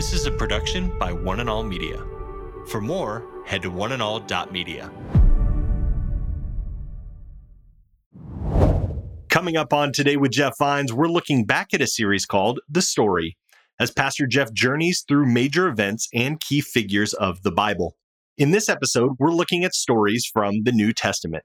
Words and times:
This 0.00 0.14
is 0.14 0.24
a 0.24 0.30
production 0.30 0.98
by 0.98 1.12
One 1.12 1.40
and 1.40 1.50
All 1.50 1.62
Media. 1.62 2.02
For 2.68 2.80
more, 2.80 3.22
head 3.44 3.60
to 3.60 3.70
oneandall.media. 3.70 4.90
Coming 9.28 9.58
up 9.58 9.74
on 9.74 9.92
Today 9.92 10.16
with 10.16 10.30
Jeff 10.30 10.54
Vines, 10.58 10.90
we're 10.90 11.06
looking 11.06 11.44
back 11.44 11.74
at 11.74 11.82
a 11.82 11.86
series 11.86 12.24
called 12.24 12.60
The 12.66 12.80
Story 12.80 13.36
as 13.78 13.90
Pastor 13.90 14.26
Jeff 14.26 14.54
journeys 14.54 15.04
through 15.06 15.30
major 15.30 15.68
events 15.68 16.08
and 16.14 16.40
key 16.40 16.62
figures 16.62 17.12
of 17.12 17.42
the 17.42 17.52
Bible. 17.52 17.94
In 18.38 18.52
this 18.52 18.70
episode, 18.70 19.16
we're 19.18 19.32
looking 19.32 19.64
at 19.64 19.74
stories 19.74 20.24
from 20.24 20.62
the 20.62 20.72
New 20.72 20.94
Testament. 20.94 21.44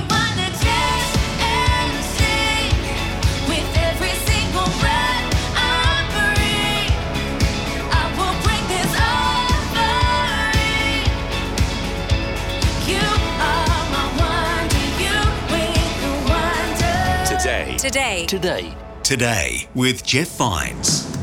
Today. 17.91 18.25
Today. 18.25 18.61
Today. 18.61 18.73
Today 19.03 19.69
with 19.75 20.05
Jeff 20.05 20.37
Vines. 20.37 21.13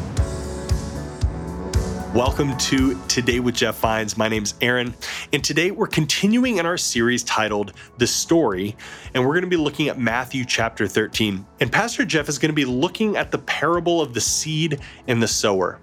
Welcome 2.14 2.58
to 2.58 3.02
Today 3.08 3.40
with 3.40 3.54
Jeff 3.54 3.78
Vines. 3.78 4.18
My 4.18 4.28
name's 4.28 4.52
Aaron, 4.60 4.94
and 5.32 5.42
today 5.42 5.70
we're 5.70 5.86
continuing 5.86 6.58
in 6.58 6.66
our 6.66 6.76
series 6.76 7.24
titled 7.24 7.72
The 7.96 8.06
Story, 8.06 8.76
and 9.14 9.24
we're 9.24 9.32
going 9.32 9.44
to 9.44 9.48
be 9.48 9.56
looking 9.56 9.88
at 9.88 9.98
Matthew 9.98 10.44
chapter 10.44 10.86
13. 10.86 11.46
And 11.60 11.72
Pastor 11.72 12.04
Jeff 12.04 12.28
is 12.28 12.38
going 12.38 12.50
to 12.50 12.54
be 12.54 12.66
looking 12.66 13.16
at 13.16 13.30
the 13.30 13.38
parable 13.38 14.02
of 14.02 14.12
the 14.12 14.20
seed 14.20 14.78
and 15.06 15.22
the 15.22 15.28
sower. 15.28 15.78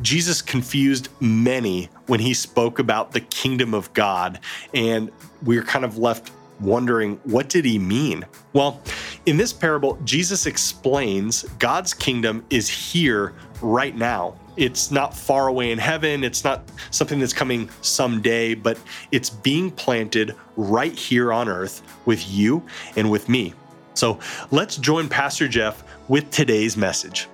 Jesus 0.00 0.40
confused 0.40 1.10
many 1.20 1.90
when 2.06 2.20
he 2.20 2.32
spoke 2.32 2.78
about 2.78 3.12
the 3.12 3.20
kingdom 3.20 3.74
of 3.74 3.92
God, 3.92 4.40
and 4.72 5.10
we're 5.42 5.62
kind 5.62 5.84
of 5.84 5.98
left 5.98 6.30
wondering 6.62 7.20
what 7.24 7.48
did 7.48 7.64
he 7.64 7.78
mean? 7.78 8.24
Well, 8.52 8.80
in 9.26 9.36
this 9.36 9.52
parable, 9.52 9.98
Jesus 10.04 10.46
explains 10.46 11.44
God's 11.58 11.94
kingdom 11.94 12.44
is 12.50 12.68
here 12.68 13.34
right 13.60 13.96
now. 13.96 14.34
It's 14.56 14.90
not 14.90 15.14
far 15.14 15.48
away 15.48 15.70
in 15.70 15.78
heaven, 15.78 16.24
it's 16.24 16.44
not 16.44 16.62
something 16.90 17.18
that's 17.18 17.32
coming 17.32 17.70
someday, 17.80 18.54
but 18.54 18.78
it's 19.10 19.30
being 19.30 19.70
planted 19.70 20.34
right 20.56 20.92
here 20.92 21.32
on 21.32 21.48
earth 21.48 21.82
with 22.04 22.28
you 22.28 22.62
and 22.96 23.10
with 23.10 23.28
me. 23.28 23.54
So 23.94 24.18
let's 24.50 24.76
join 24.76 25.08
Pastor 25.08 25.48
Jeff 25.48 25.84
with 26.08 26.30
today's 26.30 26.76
message. 26.76 27.28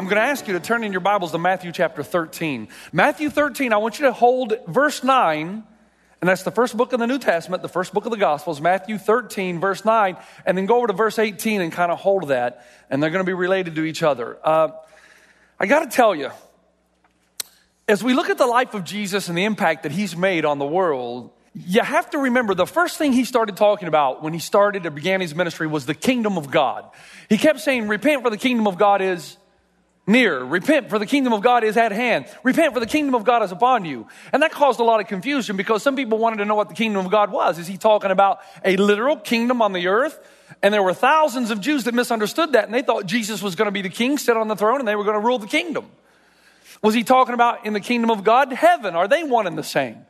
I'm 0.00 0.06
going 0.06 0.16
to 0.16 0.22
ask 0.22 0.48
you 0.48 0.54
to 0.54 0.60
turn 0.60 0.82
in 0.82 0.92
your 0.92 1.02
Bibles 1.02 1.32
to 1.32 1.38
Matthew 1.38 1.72
chapter 1.72 2.02
13. 2.02 2.68
Matthew 2.90 3.28
13, 3.28 3.74
I 3.74 3.76
want 3.76 3.98
you 3.98 4.06
to 4.06 4.14
hold 4.14 4.54
verse 4.66 5.04
9, 5.04 5.46
and 5.46 5.62
that's 6.26 6.42
the 6.42 6.50
first 6.50 6.74
book 6.74 6.94
of 6.94 7.00
the 7.00 7.06
New 7.06 7.18
Testament, 7.18 7.60
the 7.60 7.68
first 7.68 7.92
book 7.92 8.06
of 8.06 8.10
the 8.10 8.16
Gospels, 8.16 8.62
Matthew 8.62 8.96
13, 8.96 9.60
verse 9.60 9.84
9, 9.84 10.16
and 10.46 10.56
then 10.56 10.64
go 10.64 10.78
over 10.78 10.86
to 10.86 10.94
verse 10.94 11.18
18 11.18 11.60
and 11.60 11.70
kind 11.70 11.92
of 11.92 11.98
hold 11.98 12.28
that, 12.28 12.66
and 12.88 13.02
they're 13.02 13.10
going 13.10 13.22
to 13.22 13.28
be 13.28 13.34
related 13.34 13.74
to 13.74 13.84
each 13.84 14.02
other. 14.02 14.38
Uh, 14.42 14.68
I 15.58 15.66
got 15.66 15.80
to 15.80 15.94
tell 15.94 16.14
you, 16.14 16.30
as 17.86 18.02
we 18.02 18.14
look 18.14 18.30
at 18.30 18.38
the 18.38 18.46
life 18.46 18.72
of 18.72 18.84
Jesus 18.84 19.28
and 19.28 19.36
the 19.36 19.44
impact 19.44 19.82
that 19.82 19.92
he's 19.92 20.16
made 20.16 20.46
on 20.46 20.58
the 20.58 20.64
world, 20.64 21.30
you 21.54 21.82
have 21.82 22.08
to 22.08 22.18
remember 22.18 22.54
the 22.54 22.66
first 22.66 22.96
thing 22.96 23.12
he 23.12 23.26
started 23.26 23.58
talking 23.58 23.86
about 23.86 24.22
when 24.22 24.32
he 24.32 24.38
started 24.38 24.86
or 24.86 24.90
began 24.90 25.20
his 25.20 25.34
ministry 25.34 25.66
was 25.66 25.84
the 25.84 25.94
kingdom 25.94 26.38
of 26.38 26.50
God. 26.50 26.86
He 27.28 27.36
kept 27.36 27.60
saying, 27.60 27.86
Repent, 27.86 28.22
for 28.22 28.30
the 28.30 28.38
kingdom 28.38 28.66
of 28.66 28.78
God 28.78 29.02
is 29.02 29.36
near. 30.10 30.42
Repent, 30.42 30.90
for 30.90 30.98
the 30.98 31.06
kingdom 31.06 31.32
of 31.32 31.40
God 31.40 31.64
is 31.64 31.76
at 31.76 31.92
hand. 31.92 32.26
Repent, 32.42 32.74
for 32.74 32.80
the 32.80 32.86
kingdom 32.86 33.14
of 33.14 33.24
God 33.24 33.42
is 33.42 33.52
upon 33.52 33.84
you. 33.84 34.06
And 34.32 34.42
that 34.42 34.50
caused 34.52 34.80
a 34.80 34.84
lot 34.84 35.00
of 35.00 35.06
confusion 35.06 35.56
because 35.56 35.82
some 35.82 35.96
people 35.96 36.18
wanted 36.18 36.36
to 36.36 36.44
know 36.44 36.54
what 36.54 36.68
the 36.68 36.74
kingdom 36.74 37.04
of 37.04 37.10
God 37.10 37.32
was. 37.32 37.58
Is 37.58 37.66
he 37.66 37.78
talking 37.78 38.10
about 38.10 38.40
a 38.64 38.76
literal 38.76 39.16
kingdom 39.16 39.62
on 39.62 39.72
the 39.72 39.86
earth? 39.86 40.18
And 40.62 40.74
there 40.74 40.82
were 40.82 40.94
thousands 40.94 41.50
of 41.50 41.60
Jews 41.60 41.84
that 41.84 41.94
misunderstood 41.94 42.52
that 42.52 42.64
and 42.64 42.74
they 42.74 42.82
thought 42.82 43.06
Jesus 43.06 43.40
was 43.40 43.54
going 43.54 43.66
to 43.66 43.72
be 43.72 43.82
the 43.82 43.88
king, 43.88 44.18
sit 44.18 44.36
on 44.36 44.48
the 44.48 44.56
throne, 44.56 44.80
and 44.80 44.88
they 44.88 44.96
were 44.96 45.04
going 45.04 45.18
to 45.18 45.24
rule 45.24 45.38
the 45.38 45.46
kingdom. 45.46 45.86
Was 46.82 46.94
he 46.94 47.04
talking 47.04 47.34
about 47.34 47.66
in 47.66 47.72
the 47.72 47.80
kingdom 47.80 48.10
of 48.10 48.24
God? 48.24 48.52
Heaven. 48.52 48.94
Are 48.94 49.08
they 49.08 49.22
one 49.22 49.46
and 49.46 49.56
the 49.56 49.62
same? 49.62 50.06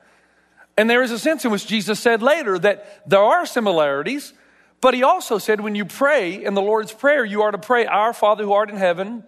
And 0.76 0.88
there 0.88 1.02
is 1.02 1.10
a 1.10 1.18
sense 1.18 1.44
in 1.44 1.50
which 1.50 1.66
Jesus 1.66 2.00
said 2.00 2.22
later 2.22 2.58
that 2.58 3.02
there 3.08 3.20
are 3.20 3.44
similarities, 3.44 4.32
but 4.80 4.94
he 4.94 5.02
also 5.02 5.38
said 5.38 5.60
when 5.60 5.74
you 5.74 5.84
pray 5.84 6.42
in 6.42 6.54
the 6.54 6.62
Lord's 6.62 6.92
Prayer, 6.92 7.24
you 7.24 7.42
are 7.42 7.50
to 7.50 7.58
pray, 7.58 7.86
Our 7.86 8.12
Father 8.12 8.44
who 8.44 8.52
art 8.52 8.70
in 8.70 8.76
heaven, 8.76 9.24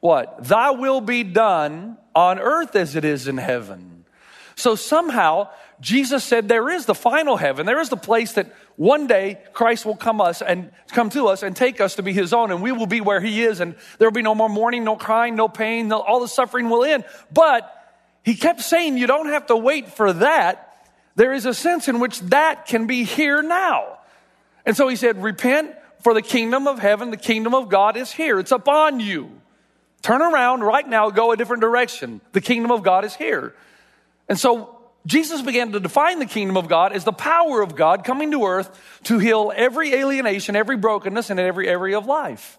what? 0.00 0.44
Thy 0.44 0.70
will 0.70 1.00
be 1.00 1.24
done 1.24 1.98
on 2.14 2.38
earth 2.38 2.76
as 2.76 2.96
it 2.96 3.04
is 3.04 3.28
in 3.28 3.36
heaven. 3.36 4.04
So 4.54 4.74
somehow, 4.74 5.50
Jesus 5.80 6.24
said 6.24 6.48
there 6.48 6.68
is 6.68 6.86
the 6.86 6.94
final 6.94 7.36
heaven. 7.36 7.64
There 7.64 7.80
is 7.80 7.88
the 7.88 7.96
place 7.96 8.32
that 8.32 8.52
one 8.76 9.06
day 9.06 9.38
Christ 9.52 9.86
will 9.86 9.96
come 9.96 10.20
us 10.20 10.42
and 10.42 10.72
come 10.88 11.10
to 11.10 11.28
us 11.28 11.42
and 11.42 11.54
take 11.54 11.80
us 11.80 11.96
to 11.96 12.02
be 12.02 12.12
his 12.12 12.32
own 12.32 12.50
and 12.50 12.62
we 12.62 12.72
will 12.72 12.86
be 12.86 13.00
where 13.00 13.20
he 13.20 13.42
is 13.44 13.60
and 13.60 13.76
there 13.98 14.08
will 14.08 14.14
be 14.14 14.22
no 14.22 14.34
more 14.34 14.48
mourning, 14.48 14.84
no 14.84 14.96
crying, 14.96 15.36
no 15.36 15.48
pain, 15.48 15.88
no, 15.88 16.00
all 16.00 16.20
the 16.20 16.28
suffering 16.28 16.68
will 16.70 16.84
end. 16.84 17.04
But 17.32 17.72
he 18.24 18.34
kept 18.34 18.60
saying 18.60 18.98
you 18.98 19.06
don't 19.06 19.28
have 19.28 19.46
to 19.46 19.56
wait 19.56 19.92
for 19.92 20.12
that. 20.14 20.64
There 21.14 21.32
is 21.32 21.46
a 21.46 21.54
sense 21.54 21.88
in 21.88 22.00
which 22.00 22.20
that 22.20 22.66
can 22.66 22.86
be 22.86 23.04
here 23.04 23.42
now. 23.42 23.98
And 24.66 24.76
so 24.76 24.88
he 24.88 24.96
said, 24.96 25.22
repent 25.22 25.74
for 26.02 26.14
the 26.14 26.22
kingdom 26.22 26.66
of 26.66 26.78
heaven, 26.78 27.10
the 27.10 27.16
kingdom 27.16 27.54
of 27.54 27.68
God 27.68 27.96
is 27.96 28.12
here. 28.12 28.38
It's 28.38 28.52
upon 28.52 29.00
you. 29.00 29.30
Turn 30.02 30.22
around 30.22 30.60
right 30.60 30.88
now, 30.88 31.10
go 31.10 31.32
a 31.32 31.36
different 31.36 31.60
direction. 31.60 32.20
The 32.32 32.40
kingdom 32.40 32.70
of 32.70 32.82
God 32.82 33.04
is 33.04 33.14
here. 33.14 33.54
And 34.28 34.38
so 34.38 34.78
Jesus 35.06 35.42
began 35.42 35.72
to 35.72 35.80
define 35.80 36.18
the 36.18 36.26
kingdom 36.26 36.56
of 36.56 36.68
God 36.68 36.92
as 36.92 37.04
the 37.04 37.12
power 37.12 37.62
of 37.62 37.74
God 37.74 38.04
coming 38.04 38.30
to 38.32 38.44
earth 38.44 38.70
to 39.04 39.18
heal 39.18 39.52
every 39.54 39.94
alienation, 39.94 40.54
every 40.54 40.76
brokenness, 40.76 41.30
and 41.30 41.40
every 41.40 41.68
area 41.68 41.96
of 41.96 42.06
life. 42.06 42.58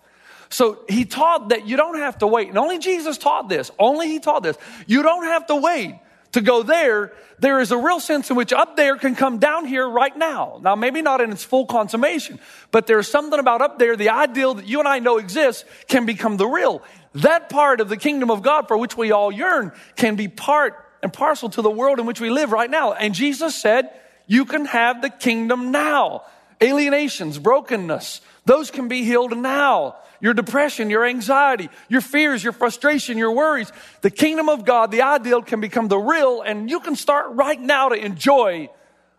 So 0.49 0.79
he 0.89 1.05
taught 1.05 1.49
that 1.49 1.67
you 1.67 1.77
don't 1.77 1.99
have 1.99 2.17
to 2.19 2.27
wait. 2.27 2.49
And 2.49 2.57
only 2.57 2.79
Jesus 2.79 3.17
taught 3.17 3.49
this. 3.49 3.69
Only 3.77 4.07
he 4.07 4.19
taught 4.19 4.41
this. 4.41 4.57
You 4.87 5.03
don't 5.03 5.25
have 5.25 5.45
to 5.47 5.55
wait 5.55 5.99
to 6.31 6.41
go 6.41 6.63
there. 6.63 7.13
There 7.37 7.59
is 7.59 7.71
a 7.71 7.77
real 7.77 7.99
sense 7.99 8.29
in 8.29 8.35
which 8.35 8.51
up 8.51 8.75
there 8.75 8.97
can 8.97 9.15
come 9.15 9.37
down 9.37 9.65
here 9.65 9.87
right 9.87 10.15
now. 10.15 10.59
Now, 10.63 10.75
maybe 10.75 11.01
not 11.01 11.21
in 11.21 11.31
its 11.31 11.43
full 11.43 11.67
consummation, 11.67 12.39
but 12.71 12.87
there's 12.87 13.07
something 13.07 13.39
about 13.39 13.61
up 13.61 13.77
there, 13.77 13.95
the 13.95 14.09
ideal 14.09 14.55
that 14.55 14.67
you 14.67 14.79
and 14.79 14.87
I 14.87 14.99
know 14.99 15.17
exists 15.17 15.65
can 15.87 16.07
become 16.07 16.37
the 16.37 16.47
real. 16.47 16.81
That 17.15 17.49
part 17.49 17.81
of 17.81 17.89
the 17.89 17.97
kingdom 17.97 18.29
of 18.29 18.41
God 18.41 18.67
for 18.67 18.77
which 18.77 18.95
we 18.95 19.11
all 19.11 19.31
yearn 19.31 19.71
can 19.95 20.15
be 20.15 20.27
part 20.27 20.85
and 21.01 21.11
parcel 21.11 21.49
to 21.49 21.61
the 21.61 21.71
world 21.71 21.99
in 21.99 22.05
which 22.05 22.21
we 22.21 22.29
live 22.29 22.51
right 22.51 22.69
now. 22.69 22.93
And 22.93 23.13
Jesus 23.13 23.59
said, 23.59 23.89
you 24.29 24.45
can 24.45 24.65
have 24.65 25.01
the 25.01 25.09
kingdom 25.09 25.71
now. 25.71 26.23
Alienations, 26.61 27.39
brokenness, 27.39 28.21
those 28.45 28.69
can 28.69 28.87
be 28.87 29.03
healed 29.03 29.35
now. 29.35 29.95
Your 30.21 30.35
depression, 30.35 30.89
your 30.89 31.05
anxiety, 31.05 31.69
your 31.87 32.01
fears, 32.01 32.43
your 32.43 32.53
frustration, 32.53 33.17
your 33.17 33.31
worries. 33.31 33.71
The 34.01 34.11
kingdom 34.11 34.47
of 34.47 34.65
God, 34.65 34.91
the 34.91 35.01
ideal 35.01 35.41
can 35.41 35.61
become 35.61 35.87
the 35.87 35.97
real, 35.97 36.41
and 36.41 36.69
you 36.69 36.79
can 36.79 36.95
start 36.95 37.31
right 37.31 37.59
now 37.59 37.89
to 37.89 37.95
enjoy 37.95 38.69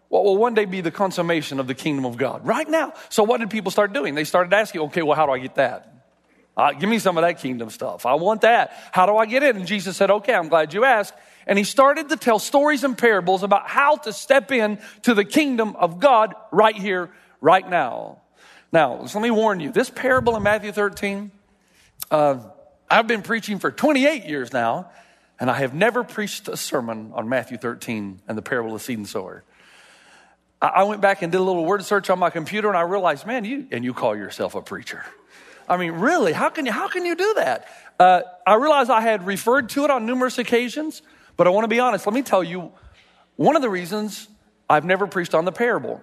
what 0.09 0.25
will 0.25 0.37
one 0.37 0.55
day 0.55 0.67
be 0.67 0.81
the 0.81 0.91
consummation 0.91 1.59
of 1.59 1.67
the 1.67 1.75
kingdom 1.75 2.05
of 2.05 2.17
God. 2.17 2.47
Right 2.47 2.69
now. 2.69 2.93
So, 3.09 3.25
what 3.25 3.41
did 3.41 3.51
people 3.51 3.71
start 3.71 3.93
doing? 3.93 4.15
They 4.15 4.25
started 4.25 4.53
asking, 4.53 4.83
okay, 4.83 5.03
well, 5.03 5.17
how 5.17 5.27
do 5.27 5.33
I 5.33 5.39
get 5.39 5.55
that? 5.55 6.00
Uh, 6.57 6.73
give 6.73 6.89
me 6.89 6.99
some 6.99 7.17
of 7.17 7.23
that 7.23 7.39
kingdom 7.39 7.71
stuff. 7.71 8.07
I 8.07 8.15
want 8.15 8.43
that. 8.43 8.73
How 8.93 9.07
do 9.07 9.17
I 9.17 9.27
get 9.27 9.43
in? 9.43 9.57
And 9.57 9.67
Jesus 9.67 9.97
said, 9.97 10.11
okay, 10.11 10.35
I'm 10.35 10.49
glad 10.49 10.75
you 10.75 10.85
asked. 10.85 11.15
And 11.47 11.57
he 11.59 11.65
started 11.65 12.11
to 12.11 12.17
tell 12.17 12.39
stories 12.39 12.85
and 12.85 12.97
parables 12.97 13.43
about 13.43 13.69
how 13.69 13.97
to 13.97 14.13
step 14.13 14.53
in 14.53 14.79
to 15.03 15.15
the 15.15 15.25
kingdom 15.25 15.75
of 15.77 16.01
God 16.01 16.35
right 16.53 16.77
here, 16.77 17.11
right 17.41 17.69
now. 17.69 18.19
Now, 18.73 19.01
let 19.01 19.15
me 19.15 19.31
warn 19.31 19.61
you 19.61 19.73
this 19.73 19.91
parable 19.91 20.37
in 20.37 20.43
Matthew 20.43 20.71
13, 20.71 21.31
uh, 22.11 22.39
I've 22.91 23.07
been 23.07 23.23
preaching 23.23 23.59
for 23.59 23.71
28 23.71 24.25
years 24.25 24.53
now, 24.53 24.91
and 25.39 25.51
I 25.51 25.55
have 25.55 25.75
never 25.75 26.05
preached 26.05 26.49
a 26.49 26.57
sermon 26.57 27.13
on 27.15 27.29
Matthew 27.29 27.57
13 27.57 28.23
and 28.29 28.39
the 28.39 28.43
parable 28.43 28.75
of 28.75 28.81
the 28.81 28.85
seed 28.85 28.99
and 28.99 29.09
sower. 29.09 29.45
I 30.63 30.83
went 30.83 31.01
back 31.01 31.23
and 31.23 31.33
did 31.33 31.41
a 31.41 31.45
little 31.45 31.65
word 31.65 31.85
search 31.85 32.11
on 32.11 32.19
my 32.19 32.29
computer, 32.29 32.69
and 32.69 32.77
I 32.77 32.83
realized, 32.83 33.27
man, 33.27 33.45
you, 33.45 33.67
and 33.71 33.83
you 33.83 33.95
call 33.95 34.15
yourself 34.15 34.55
a 34.55 34.61
preacher. 34.61 35.05
I 35.71 35.77
mean, 35.77 35.93
really, 35.93 36.33
how 36.33 36.51
can 36.51 36.67
you, 36.67 36.73
how 36.73 36.89
can 36.89 37.07
you 37.07 37.15
do 37.15 37.35
that? 37.37 37.69
Uh, 37.99 38.23
I 38.45 38.55
realized 38.55 38.91
I 38.91 39.01
had 39.01 39.25
referred 39.25 39.69
to 39.71 39.85
it 39.85 39.91
on 39.91 40.05
numerous 40.05 40.37
occasions, 40.37 41.01
but 41.37 41.47
I 41.47 41.51
want 41.51 41.65
to 41.65 41.69
be 41.69 41.79
honest. 41.79 42.07
Let 42.07 42.15
me 42.15 42.23
tell 42.23 42.43
you, 42.43 42.73
one 43.37 43.55
of 43.55 43.63
the 43.63 43.71
reasons 43.71 44.29
I've 44.69 44.85
never 44.85 45.07
preached 45.07 45.33
on 45.33 45.45
the 45.45 45.53
parable 45.53 46.03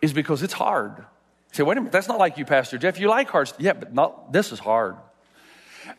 is 0.00 0.12
because 0.12 0.44
it's 0.44 0.52
hard. 0.52 0.96
You 0.98 1.04
say, 1.52 1.62
wait 1.64 1.76
a 1.76 1.80
minute, 1.80 1.92
that's 1.92 2.06
not 2.06 2.20
like 2.20 2.38
you, 2.38 2.44
Pastor 2.44 2.78
Jeff. 2.78 3.00
You 3.00 3.08
like 3.08 3.28
hard 3.28 3.48
stuff. 3.48 3.60
Yeah, 3.60 3.72
but 3.72 3.92
not, 3.92 4.32
this 4.32 4.52
is 4.52 4.60
hard. 4.60 4.96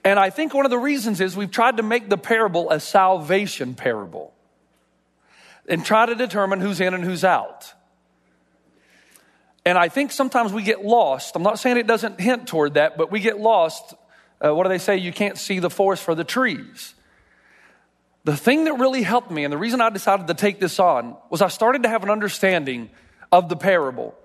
And 0.05 0.17
I 0.17 0.29
think 0.29 0.53
one 0.53 0.65
of 0.65 0.71
the 0.71 0.77
reasons 0.77 1.19
is 1.19 1.35
we've 1.35 1.51
tried 1.51 1.77
to 1.77 1.83
make 1.83 2.07
the 2.07 2.17
parable 2.17 2.71
a 2.71 2.79
salvation 2.79 3.75
parable 3.75 4.33
and 5.67 5.83
try 5.85 6.05
to 6.05 6.15
determine 6.15 6.61
who's 6.61 6.79
in 6.79 6.93
and 6.93 7.03
who's 7.03 7.25
out. 7.25 7.73
And 9.65 9.77
I 9.77 9.89
think 9.89 10.11
sometimes 10.11 10.51
we 10.51 10.63
get 10.63 10.83
lost. 10.83 11.35
I'm 11.35 11.43
not 11.43 11.59
saying 11.59 11.77
it 11.77 11.87
doesn't 11.87 12.19
hint 12.19 12.47
toward 12.47 12.75
that, 12.75 12.97
but 12.97 13.11
we 13.11 13.19
get 13.19 13.39
lost. 13.39 13.93
Uh, 14.43 14.55
what 14.55 14.63
do 14.63 14.69
they 14.69 14.79
say? 14.79 14.97
You 14.97 15.13
can't 15.13 15.37
see 15.37 15.59
the 15.59 15.69
forest 15.69 16.03
for 16.03 16.15
the 16.15 16.23
trees. 16.23 16.95
The 18.23 18.35
thing 18.35 18.65
that 18.65 18.73
really 18.73 19.03
helped 19.03 19.31
me, 19.31 19.43
and 19.43 19.51
the 19.51 19.57
reason 19.57 19.81
I 19.81 19.89
decided 19.89 20.27
to 20.27 20.33
take 20.33 20.59
this 20.59 20.79
on, 20.79 21.15
was 21.29 21.41
I 21.41 21.47
started 21.47 21.83
to 21.83 21.89
have 21.89 22.03
an 22.03 22.09
understanding 22.09 22.89
of 23.31 23.49
the 23.49 23.55
parable. 23.55 24.15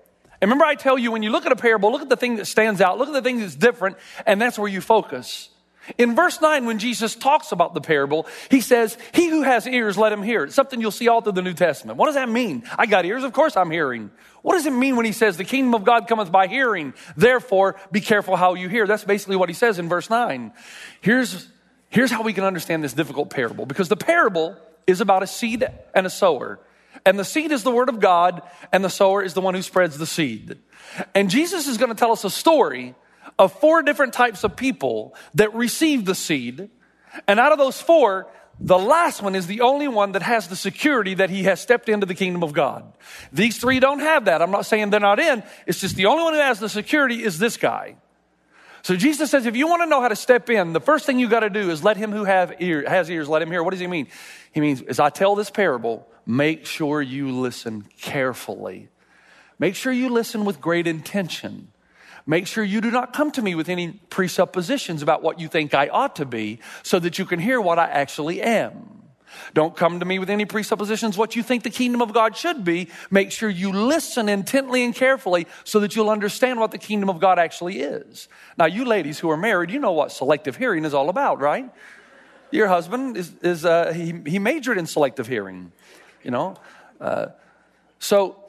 And 0.41 0.49
remember, 0.49 0.65
I 0.65 0.75
tell 0.75 0.97
you, 0.97 1.11
when 1.11 1.23
you 1.23 1.31
look 1.31 1.45
at 1.45 1.51
a 1.51 1.55
parable, 1.55 1.91
look 1.91 2.03
at 2.03 2.09
the 2.09 2.17
thing 2.17 2.35
that 2.35 2.45
stands 2.45 2.79
out, 2.81 2.97
look 2.97 3.07
at 3.07 3.13
the 3.13 3.21
thing 3.21 3.39
that's 3.39 3.55
different, 3.55 3.97
and 4.25 4.39
that's 4.41 4.59
where 4.59 4.69
you 4.69 4.81
focus. 4.81 5.49
In 5.97 6.15
verse 6.15 6.41
9, 6.41 6.65
when 6.65 6.79
Jesus 6.79 7.15
talks 7.15 7.51
about 7.51 7.73
the 7.73 7.81
parable, 7.81 8.27
he 8.51 8.61
says, 8.61 8.97
He 9.13 9.29
who 9.29 9.43
has 9.43 9.65
ears, 9.67 9.97
let 9.97 10.11
him 10.11 10.21
hear. 10.21 10.43
It's 10.43 10.55
something 10.55 10.81
you'll 10.81 10.91
see 10.91 11.07
all 11.07 11.21
through 11.21 11.33
the 11.33 11.41
New 11.41 11.53
Testament. 11.53 11.97
What 11.97 12.07
does 12.07 12.15
that 12.15 12.29
mean? 12.29 12.63
I 12.77 12.85
got 12.85 13.05
ears, 13.05 13.23
of 13.23 13.33
course 13.33 13.55
I'm 13.55 13.71
hearing. 13.71 14.11
What 14.41 14.53
does 14.53 14.65
it 14.65 14.73
mean 14.73 14.95
when 14.95 15.05
he 15.05 15.11
says, 15.11 15.37
The 15.37 15.45
kingdom 15.45 15.75
of 15.75 15.83
God 15.83 16.07
cometh 16.07 16.31
by 16.31 16.47
hearing? 16.47 16.93
Therefore, 17.15 17.79
be 17.91 18.01
careful 18.01 18.35
how 18.35 18.55
you 18.55 18.69
hear. 18.69 18.85
That's 18.85 19.03
basically 19.03 19.35
what 19.35 19.49
he 19.49 19.55
says 19.55 19.79
in 19.79 19.89
verse 19.89 20.09
9. 20.09 20.51
Here's, 21.01 21.47
here's 21.89 22.11
how 22.11 22.21
we 22.21 22.33
can 22.33 22.43
understand 22.43 22.83
this 22.83 22.93
difficult 22.93 23.29
parable 23.29 23.65
because 23.65 23.89
the 23.89 23.97
parable 23.97 24.57
is 24.85 25.01
about 25.01 25.23
a 25.23 25.27
seed 25.27 25.65
and 25.93 26.05
a 26.05 26.09
sower. 26.09 26.59
And 27.05 27.19
the 27.19 27.25
seed 27.25 27.51
is 27.51 27.63
the 27.63 27.71
word 27.71 27.89
of 27.89 27.99
God, 27.99 28.41
and 28.71 28.83
the 28.83 28.89
sower 28.89 29.21
is 29.21 29.33
the 29.33 29.41
one 29.41 29.53
who 29.53 29.61
spreads 29.61 29.97
the 29.97 30.05
seed. 30.05 30.57
And 31.13 31.29
Jesus 31.29 31.67
is 31.67 31.77
going 31.77 31.89
to 31.89 31.95
tell 31.95 32.11
us 32.11 32.23
a 32.23 32.29
story 32.29 32.95
of 33.39 33.53
four 33.53 33.83
different 33.83 34.13
types 34.13 34.43
of 34.43 34.55
people 34.55 35.15
that 35.35 35.53
receive 35.53 36.05
the 36.05 36.15
seed. 36.15 36.69
And 37.27 37.39
out 37.39 37.51
of 37.51 37.57
those 37.57 37.81
four, 37.81 38.27
the 38.59 38.77
last 38.77 39.21
one 39.21 39.35
is 39.35 39.45
the 39.45 39.61
only 39.61 39.87
one 39.87 40.13
that 40.13 40.23
has 40.23 40.47
the 40.47 40.55
security 40.55 41.13
that 41.15 41.29
he 41.29 41.43
has 41.43 41.61
stepped 41.61 41.89
into 41.89 42.05
the 42.05 42.15
kingdom 42.15 42.43
of 42.43 42.53
God. 42.53 42.91
These 43.31 43.57
three 43.57 43.79
don't 43.79 43.99
have 43.99 44.25
that. 44.25 44.41
I'm 44.41 44.51
not 44.51 44.65
saying 44.65 44.89
they're 44.89 44.99
not 44.99 45.19
in. 45.19 45.43
It's 45.67 45.79
just 45.79 45.95
the 45.95 46.07
only 46.07 46.23
one 46.23 46.33
who 46.33 46.39
has 46.39 46.59
the 46.59 46.69
security 46.69 47.23
is 47.23 47.37
this 47.37 47.57
guy. 47.57 47.97
So 48.81 48.95
Jesus 48.95 49.29
says, 49.29 49.45
if 49.45 49.55
you 49.55 49.67
want 49.67 49.83
to 49.83 49.85
know 49.87 50.01
how 50.01 50.07
to 50.07 50.15
step 50.15 50.49
in, 50.49 50.73
the 50.73 50.79
first 50.79 51.05
thing 51.05 51.19
you 51.19 51.27
got 51.27 51.41
to 51.41 51.49
do 51.49 51.69
is 51.69 51.83
let 51.83 51.97
him 51.97 52.11
who 52.11 52.23
have 52.23 52.55
ear, 52.59 52.87
has 52.87 53.09
ears, 53.09 53.27
let 53.27 53.41
him 53.41 53.51
hear. 53.51 53.61
What 53.61 53.71
does 53.71 53.79
he 53.79 53.87
mean? 53.87 54.07
He 54.53 54.61
means, 54.61 54.81
as 54.81 54.99
I 54.99 55.09
tell 55.09 55.35
this 55.35 55.49
parable, 55.49 56.07
make 56.25 56.65
sure 56.65 57.01
you 57.01 57.31
listen 57.31 57.85
carefully. 57.99 58.87
Make 59.59 59.75
sure 59.75 59.91
you 59.91 60.09
listen 60.09 60.45
with 60.45 60.61
great 60.61 60.87
intention. 60.87 61.67
Make 62.29 62.45
sure 62.45 62.63
you 62.63 62.81
do 62.81 62.91
not 62.91 63.13
come 63.13 63.31
to 63.31 63.41
me 63.41 63.55
with 63.55 63.69
any 63.69 63.93
presuppositions 64.09 65.01
about 65.01 65.23
what 65.23 65.39
you 65.39 65.47
think 65.47 65.73
I 65.73 65.87
ought 65.87 66.17
to 66.17 66.25
be 66.25 66.59
so 66.83 66.99
that 66.99 67.17
you 67.17 67.25
can 67.25 67.39
hear 67.39 67.59
what 67.61 67.79
I 67.79 67.87
actually 67.87 68.41
am. 68.41 68.97
Don't 69.53 69.75
come 69.75 69.99
to 69.99 70.05
me 70.05 70.19
with 70.19 70.29
any 70.29 70.45
presuppositions 70.45 71.17
what 71.17 71.35
you 71.35 71.43
think 71.43 71.63
the 71.63 71.69
kingdom 71.69 72.01
of 72.01 72.13
God 72.13 72.35
should 72.35 72.65
be. 72.65 72.89
Make 73.09 73.31
sure 73.31 73.49
you 73.49 73.71
listen 73.71 74.27
intently 74.27 74.83
and 74.83 74.93
carefully 74.93 75.47
so 75.63 75.79
that 75.79 75.95
you'll 75.95 76.09
understand 76.09 76.59
what 76.59 76.71
the 76.71 76.77
kingdom 76.77 77.09
of 77.09 77.19
God 77.19 77.39
actually 77.39 77.79
is. 77.79 78.27
Now, 78.57 78.65
you 78.65 78.83
ladies 78.83 79.19
who 79.19 79.29
are 79.29 79.37
married, 79.37 79.71
you 79.71 79.79
know 79.79 79.93
what 79.93 80.11
selective 80.11 80.57
hearing 80.57 80.83
is 80.85 80.93
all 80.93 81.09
about, 81.09 81.39
right? 81.39 81.69
Your 82.51 82.67
husband 82.67 83.15
is, 83.15 83.33
is 83.41 83.65
uh, 83.65 83.93
he, 83.93 84.13
he 84.25 84.39
majored 84.39 84.77
in 84.77 84.85
selective 84.85 85.27
hearing, 85.27 85.71
you 86.23 86.31
know? 86.31 86.55
Uh, 86.99 87.27
so, 87.99 88.43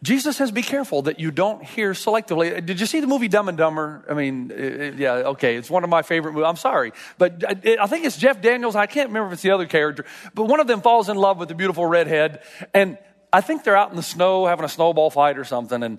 Jesus 0.00 0.36
says, 0.36 0.52
be 0.52 0.62
careful 0.62 1.02
that 1.02 1.18
you 1.18 1.32
don't 1.32 1.62
hear 1.64 1.92
selectively. 1.92 2.64
Did 2.64 2.78
you 2.78 2.86
see 2.86 3.00
the 3.00 3.08
movie 3.08 3.26
Dumb 3.26 3.48
and 3.48 3.58
Dumber? 3.58 4.04
I 4.08 4.14
mean, 4.14 4.52
it, 4.54 4.94
yeah, 4.94 5.12
okay, 5.12 5.56
it's 5.56 5.68
one 5.68 5.82
of 5.82 5.90
my 5.90 6.02
favorite 6.02 6.34
movies. 6.34 6.46
I'm 6.46 6.56
sorry. 6.56 6.92
But 7.18 7.42
it, 7.64 7.80
I 7.80 7.88
think 7.88 8.04
it's 8.04 8.16
Jeff 8.16 8.40
Daniels. 8.40 8.76
I 8.76 8.86
can't 8.86 9.08
remember 9.08 9.28
if 9.28 9.32
it's 9.32 9.42
the 9.42 9.50
other 9.50 9.66
character. 9.66 10.04
But 10.34 10.44
one 10.44 10.60
of 10.60 10.68
them 10.68 10.82
falls 10.82 11.08
in 11.08 11.16
love 11.16 11.38
with 11.38 11.48
the 11.48 11.56
beautiful 11.56 11.84
redhead. 11.84 12.42
And 12.72 12.96
I 13.32 13.40
think 13.40 13.64
they're 13.64 13.76
out 13.76 13.90
in 13.90 13.96
the 13.96 14.02
snow 14.02 14.46
having 14.46 14.64
a 14.64 14.68
snowball 14.68 15.10
fight 15.10 15.36
or 15.36 15.44
something. 15.44 15.82
And 15.82 15.98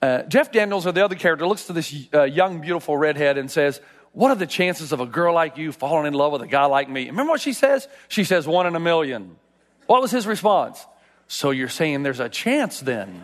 uh, 0.00 0.22
Jeff 0.22 0.50
Daniels, 0.50 0.86
or 0.86 0.92
the 0.92 1.04
other 1.04 1.16
character, 1.16 1.46
looks 1.46 1.66
to 1.66 1.74
this 1.74 1.94
uh, 2.14 2.22
young, 2.22 2.62
beautiful 2.62 2.96
redhead 2.96 3.36
and 3.36 3.50
says, 3.50 3.80
What 4.12 4.30
are 4.30 4.36
the 4.36 4.46
chances 4.46 4.90
of 4.92 5.00
a 5.00 5.06
girl 5.06 5.34
like 5.34 5.58
you 5.58 5.72
falling 5.72 6.06
in 6.06 6.14
love 6.14 6.32
with 6.32 6.40
a 6.40 6.46
guy 6.46 6.64
like 6.64 6.88
me? 6.88 7.06
Remember 7.06 7.32
what 7.32 7.42
she 7.42 7.52
says? 7.52 7.88
She 8.08 8.24
says, 8.24 8.46
One 8.46 8.66
in 8.66 8.74
a 8.74 8.80
million. 8.80 9.36
What 9.86 10.00
was 10.00 10.10
his 10.10 10.26
response? 10.26 10.84
So 11.28 11.50
you're 11.50 11.68
saying 11.68 12.02
there's 12.02 12.20
a 12.20 12.28
chance 12.28 12.80
then? 12.80 13.22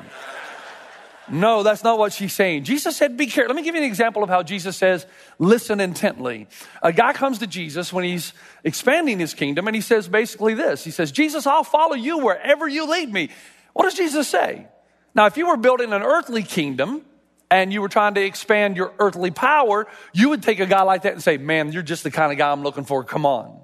No, 1.27 1.63
that's 1.63 1.83
not 1.83 1.99
what 1.99 2.13
she's 2.13 2.35
saying. 2.35 2.65
Jesus 2.65 2.97
said, 2.97 3.17
Be 3.17 3.27
careful. 3.27 3.55
Let 3.55 3.57
me 3.57 3.63
give 3.63 3.75
you 3.75 3.81
an 3.81 3.87
example 3.87 4.23
of 4.23 4.29
how 4.29 4.43
Jesus 4.43 4.77
says, 4.77 5.07
Listen 5.39 5.81
intently. 5.81 6.47
A 6.83 6.93
guy 6.93 7.15
comes 7.15 7.39
to 7.39 7.47
Jesus 7.47 7.93
when 7.93 8.05
he's 8.05 8.35
expanding 8.63 9.19
his 9.19 9.33
kingdom, 9.33 9.67
and 9.67 9.75
he 9.75 9.81
says 9.81 10.07
basically 10.07 10.53
this 10.53 10.85
He 10.85 10.91
says, 10.91 11.11
Jesus, 11.11 11.47
I'll 11.47 11.65
follow 11.65 11.95
you 11.95 12.19
wherever 12.19 12.69
you 12.69 12.89
lead 12.89 13.11
me. 13.11 13.31
What 13.73 13.85
does 13.85 13.95
Jesus 13.95 14.29
say? 14.29 14.67
Now, 15.15 15.27
if 15.27 15.39
you 15.39 15.49
were 15.49 15.57
building 15.57 15.93
an 15.93 16.03
earthly 16.03 16.43
kingdom, 16.43 17.03
and 17.51 17.73
you 17.73 17.81
were 17.81 17.89
trying 17.89 18.15
to 18.15 18.23
expand 18.23 18.77
your 18.77 18.93
earthly 18.99 19.31
power, 19.31 19.87
you 20.13 20.31
would 20.31 20.43
take 20.43 20.61
a 20.61 20.67
guy 20.67 20.83
like 20.83 21.03
that 21.03 21.13
and 21.15 21.23
say, 21.23 21.39
Man, 21.39 21.73
you're 21.73 21.83
just 21.83 22.03
the 22.03 22.11
kind 22.11 22.33
of 22.33 22.39
guy 22.39 22.53
I'm 22.53 22.63
looking 22.63 22.85
for. 22.85 23.03
Come 23.03 23.25
on. 23.25 23.61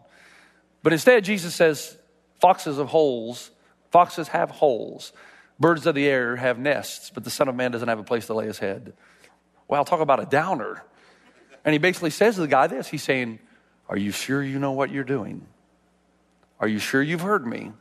But 0.82 0.94
instead, 0.94 1.24
Jesus 1.24 1.54
says, 1.54 1.98
Foxes 2.40 2.78
have 2.78 2.88
holes 2.88 3.50
Foxes 3.90 4.28
have 4.28 4.50
holes. 4.50 5.12
Birds 5.58 5.86
of 5.86 5.94
the 5.94 6.06
air 6.06 6.36
have 6.36 6.58
nests, 6.58 7.10
but 7.10 7.24
the 7.24 7.30
Son 7.30 7.48
of 7.48 7.54
Man 7.54 7.70
doesn't 7.70 7.88
have 7.88 7.98
a 7.98 8.04
place 8.04 8.26
to 8.26 8.34
lay 8.34 8.46
his 8.46 8.58
head. 8.58 8.94
Well, 9.68 9.84
talk 9.84 10.00
about 10.00 10.20
a 10.20 10.26
downer. 10.26 10.82
And 11.64 11.72
he 11.72 11.78
basically 11.78 12.10
says 12.10 12.36
to 12.36 12.40
the 12.40 12.48
guy 12.48 12.66
this 12.66 12.88
He's 12.88 13.02
saying, 13.02 13.38
Are 13.88 13.96
you 13.96 14.12
sure 14.12 14.42
you 14.42 14.58
know 14.58 14.72
what 14.72 14.90
you're 14.90 15.04
doing? 15.04 15.46
Are 16.58 16.68
you 16.68 16.78
sure 16.78 17.02
you've 17.02 17.20
heard 17.20 17.46
me? 17.46 17.72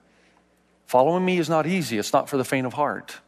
Following 0.86 1.24
me 1.24 1.38
is 1.38 1.50
not 1.50 1.68
easy, 1.68 1.98
it's 1.98 2.14
not 2.14 2.30
for 2.30 2.38
the 2.38 2.44
faint 2.44 2.66
of 2.66 2.74
heart. 2.74 3.20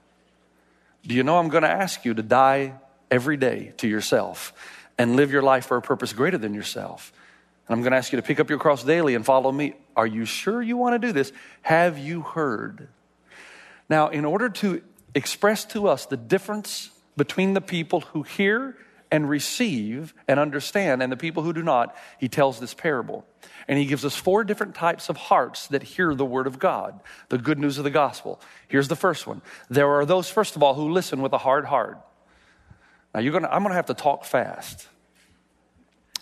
Do 1.05 1.15
you 1.15 1.23
know 1.23 1.37
I'm 1.37 1.49
going 1.49 1.63
to 1.63 1.69
ask 1.69 2.05
you 2.05 2.13
to 2.13 2.23
die 2.23 2.73
every 3.09 3.37
day 3.37 3.73
to 3.77 3.87
yourself 3.87 4.53
and 4.97 5.15
live 5.15 5.31
your 5.31 5.41
life 5.41 5.65
for 5.65 5.77
a 5.77 5.81
purpose 5.81 6.13
greater 6.13 6.37
than 6.37 6.53
yourself? 6.53 7.11
I'm 7.73 7.81
going 7.81 7.91
to 7.91 7.97
ask 7.97 8.11
you 8.11 8.17
to 8.17 8.23
pick 8.23 8.39
up 8.39 8.49
your 8.49 8.59
cross 8.59 8.83
daily 8.83 9.15
and 9.15 9.25
follow 9.25 9.51
me. 9.51 9.75
Are 9.95 10.07
you 10.07 10.25
sure 10.25 10.61
you 10.61 10.77
want 10.77 10.99
to 10.99 11.07
do 11.07 11.13
this? 11.13 11.31
Have 11.61 11.97
you 11.97 12.21
heard? 12.21 12.89
Now, 13.89 14.09
in 14.09 14.25
order 14.25 14.49
to 14.49 14.81
express 15.13 15.65
to 15.65 15.87
us 15.87 16.05
the 16.05 16.17
difference 16.17 16.91
between 17.17 17.53
the 17.53 17.61
people 17.61 18.01
who 18.01 18.23
hear 18.23 18.77
and 19.11 19.29
receive 19.29 20.13
and 20.27 20.39
understand 20.39 21.03
and 21.03 21.11
the 21.11 21.17
people 21.17 21.43
who 21.43 21.51
do 21.51 21.61
not, 21.61 21.95
he 22.17 22.29
tells 22.29 22.59
this 22.59 22.73
parable. 22.73 23.25
And 23.67 23.77
he 23.77 23.85
gives 23.85 24.05
us 24.05 24.15
four 24.15 24.43
different 24.43 24.75
types 24.75 25.09
of 25.09 25.17
hearts 25.17 25.67
that 25.67 25.83
hear 25.83 26.15
the 26.15 26.25
word 26.25 26.47
of 26.47 26.57
God, 26.57 26.99
the 27.29 27.37
good 27.37 27.59
news 27.59 27.77
of 27.77 27.83
the 27.83 27.89
gospel. 27.89 28.39
Here's 28.67 28.87
the 28.87 28.95
first 28.95 29.27
one. 29.27 29.41
There 29.69 29.89
are 29.89 30.05
those, 30.05 30.29
first 30.29 30.55
of 30.55 30.63
all, 30.63 30.73
who 30.73 30.89
listen 30.89 31.21
with 31.21 31.33
a 31.33 31.37
hard 31.37 31.65
heart. 31.65 31.99
Now, 33.13 33.19
you're 33.19 33.33
gonna, 33.33 33.49
I'm 33.49 33.61
going 33.61 33.71
to 33.71 33.75
have 33.75 33.87
to 33.87 33.93
talk 33.93 34.23
fast. 34.23 34.87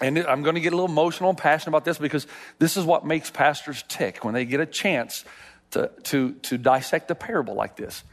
And 0.02 0.18
I'm 0.20 0.44
going 0.44 0.56
to 0.56 0.62
get 0.62 0.74
a 0.74 0.76
little 0.76 0.90
emotional 0.90 1.30
and 1.30 1.38
passionate 1.38 1.70
about 1.70 1.86
this 1.86 1.98
because 1.98 2.26
this 2.58 2.78
is 2.78 2.86
what 2.86 3.06
makes 3.06 3.30
pastors 3.30 3.84
tick 3.88 4.24
when 4.24 4.34
they 4.34 4.46
get 4.46 4.60
a 4.60 4.66
chance 4.66 5.26
to, 5.72 5.92
to, 6.04 6.34
to 6.34 6.58
dissect 6.58 7.12
a 7.12 7.16
parable 7.16 7.54
like 7.54 7.76
this. 7.76 8.04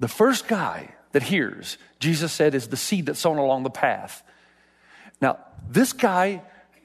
The 0.00 0.08
first 0.08 0.46
guy 0.46 0.94
that 1.12 1.22
hears, 1.22 1.78
Jesus 1.98 2.32
said, 2.32 2.54
is 2.54 2.68
the 2.68 2.76
seed 2.76 3.06
that's 3.06 3.20
sown 3.20 3.38
along 3.38 3.62
the 3.62 3.70
path. 3.70 4.22
Now, 5.20 5.38
this 5.68 5.92
guy 5.92 6.42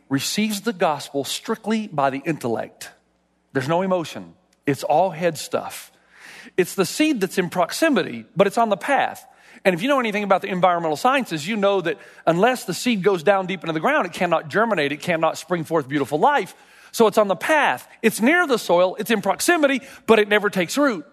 receives 0.08 0.62
the 0.62 0.74
gospel 0.74 1.24
strictly 1.24 1.88
by 1.88 2.10
the 2.10 2.22
intellect. 2.26 2.90
There's 3.54 3.68
no 3.68 3.82
emotion, 3.82 4.34
it's 4.66 4.84
all 4.84 5.12
head 5.12 5.38
stuff. 5.38 5.92
It's 6.58 6.74
the 6.74 6.86
seed 6.86 7.22
that's 7.22 7.38
in 7.38 7.50
proximity, 7.50 8.26
but 8.36 8.48
it's 8.48 8.58
on 8.58 8.70
the 8.70 8.78
path. 8.78 9.26
And 9.66 9.76
if 9.76 9.82
you 9.82 9.88
know 9.88 10.00
anything 10.00 10.24
about 10.24 10.42
the 10.42 10.48
environmental 10.48 10.96
sciences, 10.96 11.48
you 11.48 11.56
know 11.56 11.82
that 11.82 11.98
unless 12.26 12.66
the 12.66 12.74
seed 12.74 13.04
goes 13.04 13.24
down 13.24 13.46
deep 13.46 13.62
into 13.62 13.74
the 13.74 13.80
ground, 13.80 14.06
it 14.06 14.14
cannot 14.14 14.48
germinate, 14.48 14.92
it 14.92 15.02
cannot 15.02 15.38
spring 15.38 15.64
forth 15.64 15.88
beautiful 15.88 16.20
life. 16.20 16.56
So 16.92 17.08
it's 17.08 17.18
on 17.18 17.28
the 17.28 17.36
path, 17.36 17.88
it's 18.02 18.22
near 18.22 18.48
the 18.48 18.58
soil, 18.58 18.96
it's 18.96 19.12
in 19.12 19.22
proximity, 19.22 19.82
but 20.08 20.18
it 20.18 20.28
never 20.28 20.50
takes 20.50 20.78
root. 20.78 21.06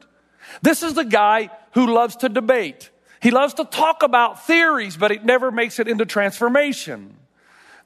This 0.62 0.82
is 0.82 0.94
the 0.94 1.04
guy 1.04 1.50
who 1.72 1.92
loves 1.92 2.16
to 2.16 2.28
debate. 2.28 2.90
He 3.20 3.30
loves 3.30 3.54
to 3.54 3.64
talk 3.64 4.02
about 4.02 4.46
theories, 4.46 4.96
but 4.96 5.10
it 5.10 5.24
never 5.24 5.50
makes 5.50 5.78
it 5.78 5.88
into 5.88 6.06
transformation. 6.06 7.16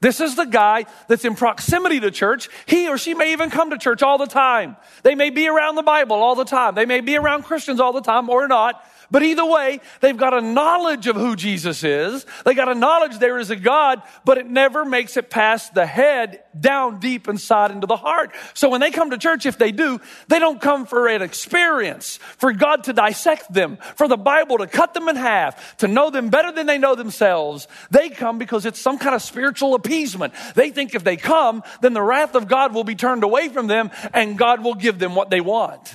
This 0.01 0.21
is 0.21 0.35
the 0.35 0.45
guy 0.45 0.87
that's 1.09 1.25
in 1.27 1.35
proximity 1.35 2.01
to 2.01 2.11
church. 2.11 2.49
He 2.67 2.89
or 2.89 2.97
she 2.97 3.13
may 3.15 3.33
even 3.33 3.51
come 3.51 3.71
to 3.71 3.79
church 3.79 4.03
all 4.03 4.17
the 4.17 4.27
time. 4.27 4.77
They 5.03 5.15
may 5.15 5.29
be 5.29 5.47
around 5.47 5.75
the 5.75 5.83
Bible 5.83 6.17
all 6.17 6.35
the 6.35 6.45
time. 6.45 6.75
They 6.75 6.87
may 6.87 7.01
be 7.01 7.17
around 7.17 7.43
Christians 7.43 7.81
all 7.81 7.93
the 7.93 8.01
time 8.01 8.31
or 8.31 8.49
not. 8.49 8.83
But 9.11 9.23
either 9.23 9.45
way, 9.45 9.81
they've 10.01 10.17
got 10.17 10.35
a 10.35 10.41
knowledge 10.41 11.07
of 11.07 11.17
who 11.17 11.35
Jesus 11.35 11.83
is. 11.83 12.25
They 12.45 12.55
got 12.55 12.69
a 12.69 12.75
knowledge 12.75 13.19
there 13.19 13.39
is 13.39 13.51
a 13.51 13.57
God, 13.57 14.03
but 14.25 14.39
it 14.39 14.47
never 14.47 14.85
makes 14.85 15.17
it 15.17 15.31
past 15.31 15.75
the 15.75 15.87
head 15.87 16.43
down 16.59 17.01
deep 17.01 17.29
inside 17.29 17.73
into 17.73 17.87
the 17.87 17.97
heart. 17.97 18.33
So 18.55 18.69
when 18.69 18.81
they 18.81 18.91
come 18.91 19.11
to 19.11 19.19
church, 19.19 19.47
if 19.47 19.59
they 19.59 19.73
do, 19.73 20.01
they 20.29 20.39
don't 20.39 20.61
come 20.61 20.87
for 20.87 21.09
an 21.09 21.23
experience, 21.23 22.19
for 22.39 22.53
God 22.53 22.85
to 22.85 22.93
dissect 22.93 23.53
them, 23.53 23.79
for 23.97 24.07
the 24.07 24.17
Bible 24.17 24.59
to 24.59 24.67
cut 24.67 24.95
them 24.95 25.09
in 25.09 25.17
half, 25.17 25.77
to 25.79 25.89
know 25.89 26.11
them 26.11 26.29
better 26.29 26.53
than 26.53 26.67
they 26.67 26.79
know 26.79 26.95
themselves. 26.95 27.67
They 27.91 28.11
come 28.11 28.39
because 28.39 28.65
it's 28.65 28.81
some 28.81 28.99
kind 28.99 29.15
of 29.15 29.23
spiritual 29.23 29.75
appeasement. 29.75 30.35
They 30.55 30.71
think 30.71 30.95
if 30.95 31.03
they 31.03 31.17
come, 31.17 31.63
then 31.81 31.95
the 31.95 32.03
wrath 32.03 32.37
of 32.37 32.47
God 32.47 32.75
will 32.75 32.85
be 32.85 32.95
turned 32.95 33.25
away 33.25 33.49
from 33.49 33.67
them 33.67 33.91
and 34.15 34.39
God 34.39 34.63
will 34.63 34.75
give 34.75 34.99
them 34.99 35.15
what 35.15 35.31
they 35.31 35.41
want. 35.41 35.95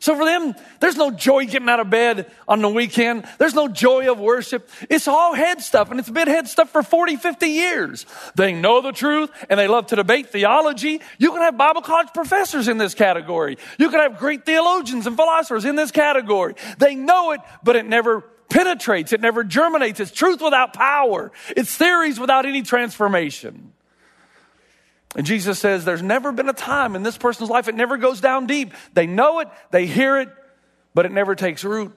So 0.00 0.16
for 0.16 0.24
them, 0.24 0.54
there's 0.80 0.96
no 0.96 1.10
joy 1.10 1.46
getting 1.46 1.68
out 1.68 1.80
of 1.80 1.90
bed 1.90 2.30
on 2.46 2.62
the 2.62 2.68
weekend. 2.68 3.24
There's 3.38 3.54
no 3.54 3.68
joy 3.68 4.10
of 4.10 4.18
worship. 4.18 4.68
It's 4.88 5.08
all 5.08 5.34
head 5.34 5.60
stuff, 5.60 5.90
and 5.90 5.98
it's 5.98 6.10
been 6.10 6.28
head 6.28 6.48
stuff 6.48 6.70
for 6.70 6.82
40, 6.82 7.16
50 7.16 7.46
years. 7.46 8.06
They 8.34 8.52
know 8.52 8.80
the 8.80 8.92
truth, 8.92 9.30
and 9.50 9.58
they 9.58 9.68
love 9.68 9.86
to 9.88 9.96
debate 9.96 10.30
theology. 10.30 11.00
You 11.18 11.32
can 11.32 11.40
have 11.42 11.56
Bible 11.56 11.82
college 11.82 12.08
professors 12.14 12.68
in 12.68 12.78
this 12.78 12.94
category. 12.94 13.58
You 13.78 13.90
can 13.90 14.00
have 14.00 14.18
great 14.18 14.46
theologians 14.46 15.06
and 15.06 15.16
philosophers 15.16 15.64
in 15.64 15.76
this 15.76 15.90
category. 15.90 16.54
They 16.78 16.94
know 16.94 17.32
it, 17.32 17.40
but 17.62 17.76
it 17.76 17.86
never 17.86 18.20
penetrates. 18.48 19.12
It 19.12 19.20
never 19.20 19.44
germinates. 19.44 20.00
It's 20.00 20.10
truth 20.10 20.40
without 20.40 20.72
power. 20.72 21.32
It's 21.56 21.74
theories 21.74 22.18
without 22.18 22.46
any 22.46 22.62
transformation. 22.62 23.72
And 25.16 25.26
Jesus 25.26 25.58
says 25.58 25.84
there's 25.84 26.02
never 26.02 26.32
been 26.32 26.48
a 26.48 26.54
time 26.54 26.94
in 26.94 27.02
this 27.02 27.16
person's 27.16 27.50
life, 27.50 27.68
it 27.68 27.74
never 27.74 27.96
goes 27.96 28.20
down 28.20 28.46
deep. 28.46 28.74
They 28.92 29.06
know 29.06 29.40
it, 29.40 29.48
they 29.70 29.86
hear 29.86 30.18
it, 30.18 30.28
but 30.94 31.06
it 31.06 31.12
never 31.12 31.34
takes 31.34 31.64
root. 31.64 31.92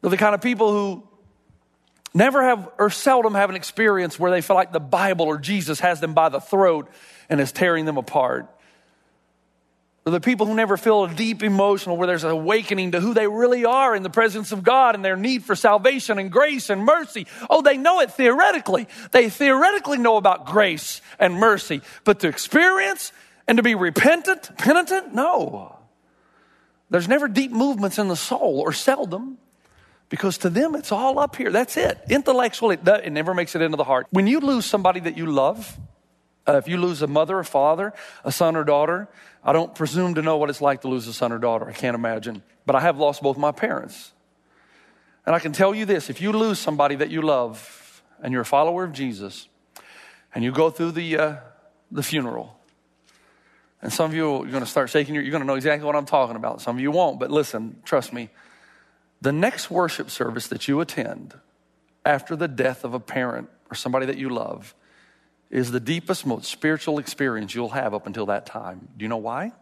They're 0.00 0.10
the 0.10 0.16
kind 0.16 0.34
of 0.34 0.40
people 0.40 0.70
who 0.70 1.08
never 2.14 2.42
have 2.42 2.68
or 2.78 2.90
seldom 2.90 3.34
have 3.34 3.50
an 3.50 3.56
experience 3.56 4.18
where 4.18 4.30
they 4.30 4.40
feel 4.40 4.56
like 4.56 4.72
the 4.72 4.80
Bible 4.80 5.26
or 5.26 5.38
Jesus 5.38 5.80
has 5.80 6.00
them 6.00 6.14
by 6.14 6.28
the 6.28 6.40
throat 6.40 6.88
and 7.28 7.40
is 7.40 7.52
tearing 7.52 7.84
them 7.84 7.98
apart. 7.98 8.48
The 10.10 10.20
people 10.20 10.46
who 10.46 10.54
never 10.54 10.76
feel 10.76 11.04
a 11.04 11.14
deep 11.14 11.42
emotional 11.42 11.96
where 11.96 12.06
there's 12.06 12.24
an 12.24 12.30
awakening 12.30 12.92
to 12.92 13.00
who 13.00 13.14
they 13.14 13.26
really 13.26 13.64
are 13.64 13.94
in 13.94 14.02
the 14.02 14.10
presence 14.10 14.52
of 14.52 14.62
God 14.62 14.94
and 14.94 15.04
their 15.04 15.16
need 15.16 15.44
for 15.44 15.54
salvation 15.54 16.18
and 16.18 16.30
grace 16.30 16.70
and 16.70 16.84
mercy. 16.84 17.26
Oh, 17.50 17.62
they 17.62 17.76
know 17.76 18.00
it 18.00 18.12
theoretically. 18.12 18.88
They 19.12 19.28
theoretically 19.28 19.98
know 19.98 20.16
about 20.16 20.46
grace 20.46 21.00
and 21.18 21.34
mercy, 21.34 21.82
but 22.04 22.20
to 22.20 22.28
experience 22.28 23.12
and 23.46 23.56
to 23.56 23.62
be 23.62 23.74
repentant, 23.74 24.56
penitent, 24.58 25.14
no. 25.14 25.78
There's 26.90 27.08
never 27.08 27.28
deep 27.28 27.52
movements 27.52 27.98
in 27.98 28.08
the 28.08 28.16
soul 28.16 28.60
or 28.60 28.72
seldom. 28.72 29.38
Because 30.10 30.38
to 30.38 30.48
them, 30.48 30.74
it's 30.74 30.90
all 30.90 31.18
up 31.18 31.36
here. 31.36 31.50
That's 31.50 31.76
it. 31.76 31.98
Intellectually, 32.08 32.78
it 32.82 33.12
never 33.12 33.34
makes 33.34 33.54
it 33.54 33.60
into 33.60 33.76
the 33.76 33.84
heart. 33.84 34.06
When 34.08 34.26
you 34.26 34.40
lose 34.40 34.64
somebody 34.64 35.00
that 35.00 35.18
you 35.18 35.26
love, 35.26 35.78
uh, 36.48 36.56
if 36.56 36.66
you 36.66 36.78
lose 36.78 37.02
a 37.02 37.06
mother, 37.06 37.38
a 37.38 37.44
father, 37.44 37.92
a 38.24 38.32
son 38.32 38.56
or 38.56 38.64
daughter, 38.64 39.08
I 39.44 39.52
don't 39.52 39.74
presume 39.74 40.14
to 40.14 40.22
know 40.22 40.38
what 40.38 40.50
it's 40.50 40.60
like 40.60 40.80
to 40.80 40.88
lose 40.88 41.06
a 41.06 41.12
son 41.12 41.30
or 41.30 41.38
daughter. 41.38 41.68
I 41.68 41.72
can't 41.72 41.94
imagine. 41.94 42.42
But 42.64 42.74
I 42.74 42.80
have 42.80 42.98
lost 42.98 43.22
both 43.22 43.36
my 43.36 43.52
parents. 43.52 44.12
And 45.26 45.34
I 45.34 45.38
can 45.38 45.52
tell 45.52 45.74
you 45.74 45.84
this 45.84 46.08
if 46.08 46.20
you 46.20 46.32
lose 46.32 46.58
somebody 46.58 46.94
that 46.96 47.10
you 47.10 47.20
love 47.20 48.02
and 48.22 48.32
you're 48.32 48.42
a 48.42 48.46
follower 48.46 48.84
of 48.84 48.92
Jesus, 48.92 49.48
and 50.34 50.42
you 50.42 50.50
go 50.50 50.70
through 50.70 50.92
the, 50.92 51.18
uh, 51.18 51.36
the 51.92 52.02
funeral, 52.02 52.58
and 53.80 53.92
some 53.92 54.10
of 54.10 54.14
you 54.14 54.42
are 54.42 54.46
going 54.46 54.64
to 54.64 54.66
start 54.66 54.90
shaking 54.90 55.14
your, 55.14 55.22
you're 55.22 55.30
going 55.30 55.42
to 55.42 55.46
know 55.46 55.54
exactly 55.54 55.86
what 55.86 55.94
I'm 55.94 56.06
talking 56.06 56.34
about. 56.34 56.60
Some 56.60 56.76
of 56.76 56.82
you 56.82 56.90
won't, 56.90 57.20
but 57.20 57.30
listen, 57.30 57.80
trust 57.84 58.12
me. 58.12 58.30
The 59.20 59.32
next 59.32 59.70
worship 59.70 60.10
service 60.10 60.48
that 60.48 60.66
you 60.66 60.80
attend 60.80 61.38
after 62.04 62.34
the 62.34 62.48
death 62.48 62.84
of 62.84 62.94
a 62.94 63.00
parent 63.00 63.48
or 63.70 63.76
somebody 63.76 64.06
that 64.06 64.18
you 64.18 64.30
love 64.30 64.74
is 65.50 65.70
the 65.70 65.80
deepest, 65.80 66.26
most 66.26 66.50
spiritual 66.50 66.98
experience 66.98 67.54
you'll 67.54 67.70
have 67.70 67.94
up 67.94 68.06
until 68.06 68.26
that 68.26 68.46
time. 68.46 68.88
Do 68.96 69.04
you 69.04 69.08
know 69.08 69.16
why? 69.16 69.52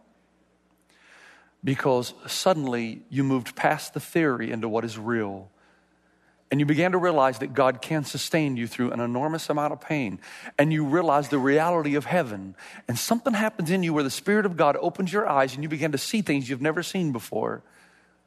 Because 1.63 2.13
suddenly 2.27 3.03
you 3.09 3.23
moved 3.23 3.55
past 3.55 3.93
the 3.93 3.99
theory 3.99 4.51
into 4.51 4.67
what 4.69 4.83
is 4.83 4.97
real. 4.97 5.49
And 6.49 6.59
you 6.59 6.65
began 6.65 6.93
to 6.93 6.97
realize 6.97 7.39
that 7.39 7.53
God 7.53 7.81
can 7.81 8.05
sustain 8.05 8.55
you 8.55 8.67
through 8.67 8.91
an 8.91 9.01
enormous 9.01 9.49
amount 9.49 9.73
of 9.73 9.81
pain. 9.81 10.19
And 10.57 10.71
you 10.71 10.85
realize 10.85 11.27
the 11.27 11.39
reality 11.39 11.95
of 11.95 12.05
heaven. 12.05 12.55
And 12.87 12.97
something 12.97 13.33
happens 13.33 13.69
in 13.69 13.83
you 13.83 13.93
where 13.93 14.03
the 14.03 14.09
Spirit 14.09 14.45
of 14.45 14.55
God 14.55 14.77
opens 14.79 15.11
your 15.11 15.27
eyes 15.27 15.55
and 15.55 15.63
you 15.63 15.69
begin 15.69 15.91
to 15.91 15.97
see 15.97 16.21
things 16.21 16.49
you've 16.49 16.61
never 16.61 16.83
seen 16.83 17.11
before. 17.11 17.63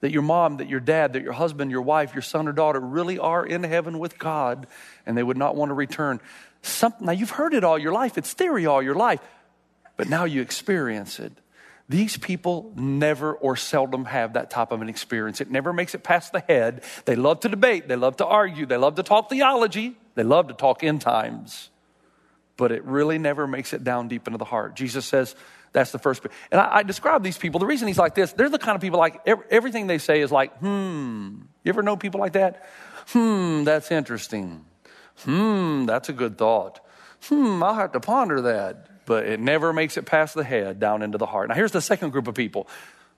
That 0.01 0.13
your 0.13 0.23
mom, 0.23 0.59
that 0.59 0.69
your 0.69 0.81
dad, 0.81 1.13
that 1.13 1.23
your 1.23 1.33
husband, 1.33 1.71
your 1.71 1.83
wife, 1.83 2.15
your 2.15 2.23
son 2.23 2.49
or 2.49 2.53
daughter 2.53 2.81
really 2.81 3.19
are 3.19 3.45
in 3.45 3.63
heaven 3.63 3.99
with 3.99 4.19
God 4.19 4.67
and 5.05 5.17
they 5.17 5.23
would 5.23 5.37
not 5.37 5.57
want 5.57 5.71
to 5.71 5.75
return. 5.75 6.21
Something, 6.63 7.07
now 7.07 7.13
you've 7.13 7.31
heard 7.31 7.55
it 7.55 7.65
all 7.65 7.79
your 7.79 7.93
life, 7.93 8.19
it's 8.19 8.33
theory 8.33 8.67
all 8.67 8.83
your 8.83 8.95
life, 8.95 9.21
but 9.97 10.09
now 10.09 10.25
you 10.25 10.41
experience 10.41 11.19
it. 11.19 11.33
These 11.89 12.19
people 12.19 12.73
never 12.77 13.33
or 13.35 13.57
seldom 13.57 14.05
have 14.05 14.35
that 14.35 14.49
type 14.49 14.71
of 14.71 14.81
an 14.81 14.89
experience. 14.89 15.41
It 15.41 15.51
never 15.51 15.73
makes 15.73 15.95
it 15.95 16.05
past 16.05 16.33
the 16.33 16.39
head. 16.39 16.85
They 17.05 17.17
love 17.17 17.41
to 17.41 17.49
debate, 17.49 17.89
they 17.89 17.97
love 17.97 18.17
to 18.19 18.27
argue, 18.27 18.65
they 18.65 18.77
love 18.77 18.95
to 18.95 19.03
talk 19.03 19.29
theology, 19.29 19.97
they 20.15 20.23
love 20.23 20.49
to 20.49 20.55
talk 20.55 20.85
end 20.85 21.01
times, 21.01 21.69
but 22.57 22.71
it 22.71 22.85
really 22.85 23.19
never 23.19 23.47
makes 23.47 23.73
it 23.73 23.83
down 23.83 24.07
deep 24.07 24.29
into 24.29 24.39
the 24.39 24.45
heart. 24.45 24.77
Jesus 24.77 25.05
says, 25.05 25.35
that's 25.73 25.93
the 25.93 25.99
first. 25.99 26.27
And 26.51 26.61
I, 26.61 26.79
I 26.79 26.83
describe 26.83 27.23
these 27.23 27.39
people. 27.39 27.61
The 27.61 27.67
reason 27.67 27.89
he's 27.89 27.99
like 27.99 28.15
this, 28.15 28.33
they're 28.33 28.49
the 28.49 28.59
kind 28.59 28.75
of 28.75 28.83
people 28.83 28.99
like 28.99 29.21
every, 29.27 29.45
everything 29.51 29.87
they 29.87 29.99
say 29.99 30.21
is 30.21 30.33
like, 30.33 30.57
hmm. 30.59 31.43
You 31.63 31.69
ever 31.69 31.83
know 31.83 31.97
people 31.97 32.21
like 32.21 32.33
that? 32.33 32.65
Hmm, 33.09 33.65
that's 33.65 33.91
interesting. 33.91 34.65
Hmm, 35.19 35.85
that's 35.85 36.09
a 36.09 36.13
good 36.13 36.39
thought. 36.39 36.81
Hmm, 37.25 37.63
I'll 37.63 37.75
have 37.75 37.93
to 37.93 38.01
ponder 38.01 38.41
that. 38.43 39.05
But 39.07 39.27
it 39.27 39.41
never 39.41 39.73
makes 39.73 39.97
it 39.97 40.07
past 40.07 40.35
the 40.35 40.45
head 40.45 40.79
down 40.79 41.03
into 41.03 41.19
the 41.19 41.27
heart. 41.27 41.49
Now, 41.49 41.55
here's 41.55 41.73
the 41.73 41.81
second 41.81 42.11
group 42.11 42.29
of 42.29 42.35
people 42.35 42.69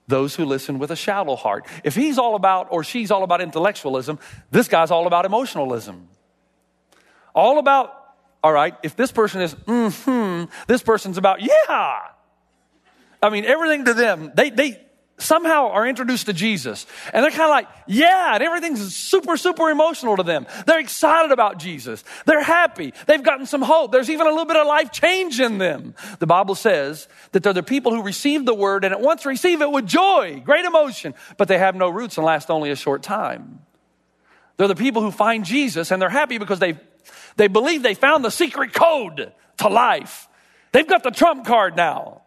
those 0.05 0.35
who 0.35 0.43
listen 0.43 0.79
with 0.79 0.91
a 0.91 0.97
shallow 0.97 1.37
heart. 1.37 1.65
If 1.83 1.95
he's 1.95 2.17
all 2.17 2.35
about, 2.35 2.67
or 2.71 2.83
she's 2.83 3.09
all 3.09 3.23
about 3.23 3.39
intellectualism, 3.39 4.19
this 4.51 4.67
guy's 4.67 4.91
all 4.91 5.07
about 5.07 5.25
emotionalism. 5.25 6.09
All 7.33 7.57
about, 7.57 7.93
all 8.43 8.51
right, 8.51 8.75
if 8.83 8.97
this 8.97 9.13
person 9.13 9.41
is, 9.41 9.55
mm 9.55 10.03
hmm, 10.03 10.51
this 10.67 10.83
person's 10.83 11.17
about, 11.17 11.41
yeah. 11.41 11.99
I 13.23 13.29
mean, 13.29 13.45
everything 13.45 13.85
to 13.85 13.93
them, 13.93 14.31
they, 14.35 14.49
they, 14.49 14.83
somehow 15.17 15.69
are 15.69 15.87
introduced 15.87 16.25
to 16.25 16.33
Jesus. 16.33 16.85
And 17.13 17.23
they're 17.23 17.31
kind 17.31 17.43
of 17.43 17.49
like, 17.49 17.67
yeah, 17.87 18.33
and 18.35 18.43
everything's 18.43 18.95
super, 18.95 19.37
super 19.37 19.69
emotional 19.69 20.17
to 20.17 20.23
them. 20.23 20.45
They're 20.65 20.79
excited 20.79 21.31
about 21.31 21.59
Jesus. 21.59 22.03
They're 22.25 22.43
happy. 22.43 22.93
They've 23.07 23.23
gotten 23.23 23.45
some 23.45 23.61
hope. 23.61 23.91
There's 23.91 24.09
even 24.09 24.27
a 24.27 24.29
little 24.29 24.45
bit 24.45 24.57
of 24.57 24.67
life 24.67 24.91
change 24.91 25.39
in 25.39 25.57
them. 25.57 25.95
The 26.19 26.27
Bible 26.27 26.55
says 26.55 27.07
that 27.31 27.43
they're 27.43 27.53
the 27.53 27.63
people 27.63 27.93
who 27.93 28.03
receive 28.03 28.45
the 28.45 28.53
word 28.53 28.83
and 28.83 28.93
at 28.93 29.01
once 29.01 29.25
receive 29.25 29.61
it 29.61 29.71
with 29.71 29.85
joy, 29.85 30.41
great 30.43 30.65
emotion, 30.65 31.13
but 31.37 31.47
they 31.47 31.57
have 31.57 31.75
no 31.75 31.89
roots 31.89 32.17
and 32.17 32.25
last 32.25 32.49
only 32.49 32.71
a 32.71 32.75
short 32.75 33.03
time. 33.03 33.59
They're 34.57 34.67
the 34.67 34.75
people 34.75 35.01
who 35.01 35.11
find 35.11 35.45
Jesus 35.45 35.91
and 35.91 36.01
they're 36.01 36.09
happy 36.09 36.37
because 36.37 36.59
they, 36.59 36.77
they 37.37 37.47
believe 37.47 37.83
they 37.83 37.95
found 37.95 38.23
the 38.23 38.31
secret 38.31 38.73
code 38.73 39.31
to 39.57 39.67
life. 39.67 40.27
They've 40.71 40.87
got 40.87 41.03
the 41.03 41.11
trump 41.11 41.45
card 41.45 41.75
now. 41.75 42.23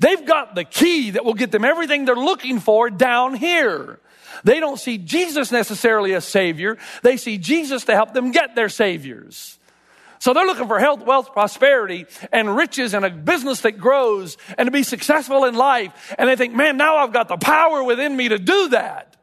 They've 0.00 0.24
got 0.24 0.54
the 0.54 0.64
key 0.64 1.10
that 1.10 1.24
will 1.24 1.34
get 1.34 1.50
them 1.50 1.64
everything 1.64 2.04
they're 2.04 2.14
looking 2.16 2.60
for 2.60 2.90
down 2.90 3.34
here. 3.34 4.00
They 4.42 4.60
don't 4.60 4.78
see 4.78 4.98
Jesus 4.98 5.52
necessarily 5.52 6.14
as 6.14 6.24
Savior. 6.24 6.76
They 7.02 7.16
see 7.16 7.38
Jesus 7.38 7.84
to 7.84 7.94
help 7.94 8.14
them 8.14 8.32
get 8.32 8.54
their 8.54 8.68
Saviors. 8.68 9.58
So 10.18 10.32
they're 10.32 10.46
looking 10.46 10.68
for 10.68 10.78
health, 10.78 11.04
wealth, 11.04 11.32
prosperity, 11.32 12.06
and 12.32 12.56
riches 12.56 12.94
and 12.94 13.04
a 13.04 13.10
business 13.10 13.60
that 13.60 13.72
grows 13.72 14.38
and 14.56 14.66
to 14.66 14.70
be 14.70 14.82
successful 14.82 15.44
in 15.44 15.54
life. 15.54 16.14
And 16.18 16.28
they 16.28 16.36
think, 16.36 16.54
man, 16.54 16.76
now 16.76 16.96
I've 16.96 17.12
got 17.12 17.28
the 17.28 17.36
power 17.36 17.84
within 17.84 18.16
me 18.16 18.28
to 18.28 18.38
do 18.38 18.70
that. 18.70 19.16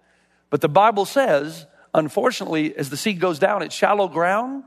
But 0.51 0.61
the 0.61 0.69
Bible 0.69 1.05
says, 1.05 1.65
unfortunately, 1.93 2.75
as 2.75 2.89
the 2.89 2.97
seed 2.97 3.19
goes 3.19 3.39
down, 3.39 3.63
it's 3.63 3.73
shallow 3.73 4.07
ground 4.07 4.63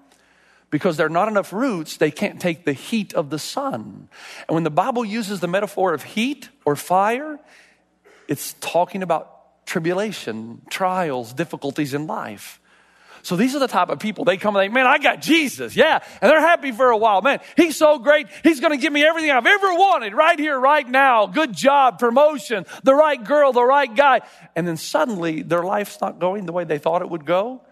because 0.70 0.96
there 0.96 1.06
are 1.06 1.10
not 1.10 1.28
enough 1.28 1.52
roots, 1.52 1.96
they 1.96 2.10
can't 2.10 2.40
take 2.40 2.64
the 2.64 2.72
heat 2.72 3.14
of 3.14 3.30
the 3.30 3.38
sun. 3.38 4.08
And 4.48 4.54
when 4.54 4.64
the 4.64 4.70
Bible 4.70 5.04
uses 5.04 5.40
the 5.40 5.48
metaphor 5.48 5.94
of 5.94 6.02
heat 6.02 6.48
or 6.64 6.76
fire, 6.76 7.38
it's 8.28 8.54
talking 8.60 9.02
about 9.02 9.66
tribulation, 9.66 10.62
trials, 10.70 11.32
difficulties 11.32 11.94
in 11.94 12.06
life. 12.06 12.60
So 13.22 13.36
these 13.36 13.56
are 13.56 13.58
the 13.58 13.68
type 13.68 13.88
of 13.88 14.00
people 14.00 14.26
they 14.26 14.36
come 14.36 14.54
and 14.54 14.64
they, 14.64 14.68
man, 14.68 14.86
I 14.86 14.98
got 14.98 15.22
Jesus. 15.22 15.74
Yeah. 15.74 16.00
And 16.20 16.30
they're 16.30 16.40
happy 16.40 16.72
for 16.72 16.90
a 16.90 16.96
while. 16.96 17.22
Man, 17.22 17.40
he's 17.56 17.74
so 17.74 17.98
great. 17.98 18.26
He's 18.42 18.60
going 18.60 18.72
to 18.72 18.76
give 18.76 18.92
me 18.92 19.02
everything 19.02 19.30
I've 19.30 19.46
ever 19.46 19.72
wanted 19.72 20.12
right 20.12 20.38
here, 20.38 20.58
right 20.58 20.86
now. 20.86 21.26
Good 21.26 21.54
job, 21.54 21.98
promotion, 21.98 22.66
the 22.82 22.94
right 22.94 23.22
girl, 23.22 23.52
the 23.52 23.64
right 23.64 23.94
guy. 23.94 24.20
And 24.54 24.68
then 24.68 24.76
suddenly 24.76 25.40
their 25.40 25.62
life's 25.62 26.02
not 26.02 26.18
going 26.18 26.44
the 26.44 26.52
way 26.52 26.64
they 26.64 26.76
thought 26.76 27.00
it 27.00 27.08
would 27.08 27.24
go. 27.24 27.62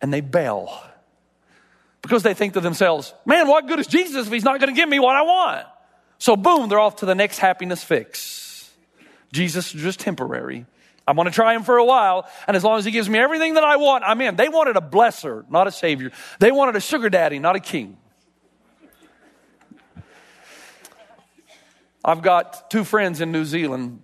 And 0.00 0.12
they 0.12 0.20
bail 0.20 0.80
because 2.06 2.22
they 2.22 2.34
think 2.34 2.52
to 2.52 2.60
themselves, 2.60 3.12
man, 3.24 3.48
what 3.48 3.66
good 3.66 3.80
is 3.80 3.88
Jesus 3.88 4.28
if 4.28 4.32
he's 4.32 4.44
not 4.44 4.60
going 4.60 4.72
to 4.72 4.76
give 4.76 4.88
me 4.88 5.00
what 5.00 5.16
I 5.16 5.22
want? 5.22 5.66
So, 6.18 6.36
boom, 6.36 6.68
they're 6.68 6.78
off 6.78 6.96
to 6.96 7.06
the 7.06 7.16
next 7.16 7.38
happiness 7.38 7.82
fix. 7.82 8.70
Jesus 9.32 9.74
is 9.74 9.82
just 9.82 9.98
temporary. 9.98 10.66
I'm 11.08 11.16
going 11.16 11.26
to 11.26 11.32
try 11.32 11.52
him 11.52 11.64
for 11.64 11.78
a 11.78 11.84
while, 11.84 12.28
and 12.46 12.56
as 12.56 12.62
long 12.62 12.78
as 12.78 12.84
he 12.84 12.92
gives 12.92 13.08
me 13.08 13.18
everything 13.18 13.54
that 13.54 13.64
I 13.64 13.74
want, 13.76 14.04
I'm 14.04 14.20
in. 14.20 14.36
They 14.36 14.48
wanted 14.48 14.76
a 14.76 14.80
blesser, 14.80 15.50
not 15.50 15.66
a 15.66 15.72
savior. 15.72 16.12
They 16.38 16.52
wanted 16.52 16.76
a 16.76 16.80
sugar 16.80 17.10
daddy, 17.10 17.40
not 17.40 17.56
a 17.56 17.60
king. 17.60 17.96
I've 22.04 22.22
got 22.22 22.70
two 22.70 22.84
friends 22.84 23.20
in 23.20 23.32
New 23.32 23.44
Zealand. 23.44 24.00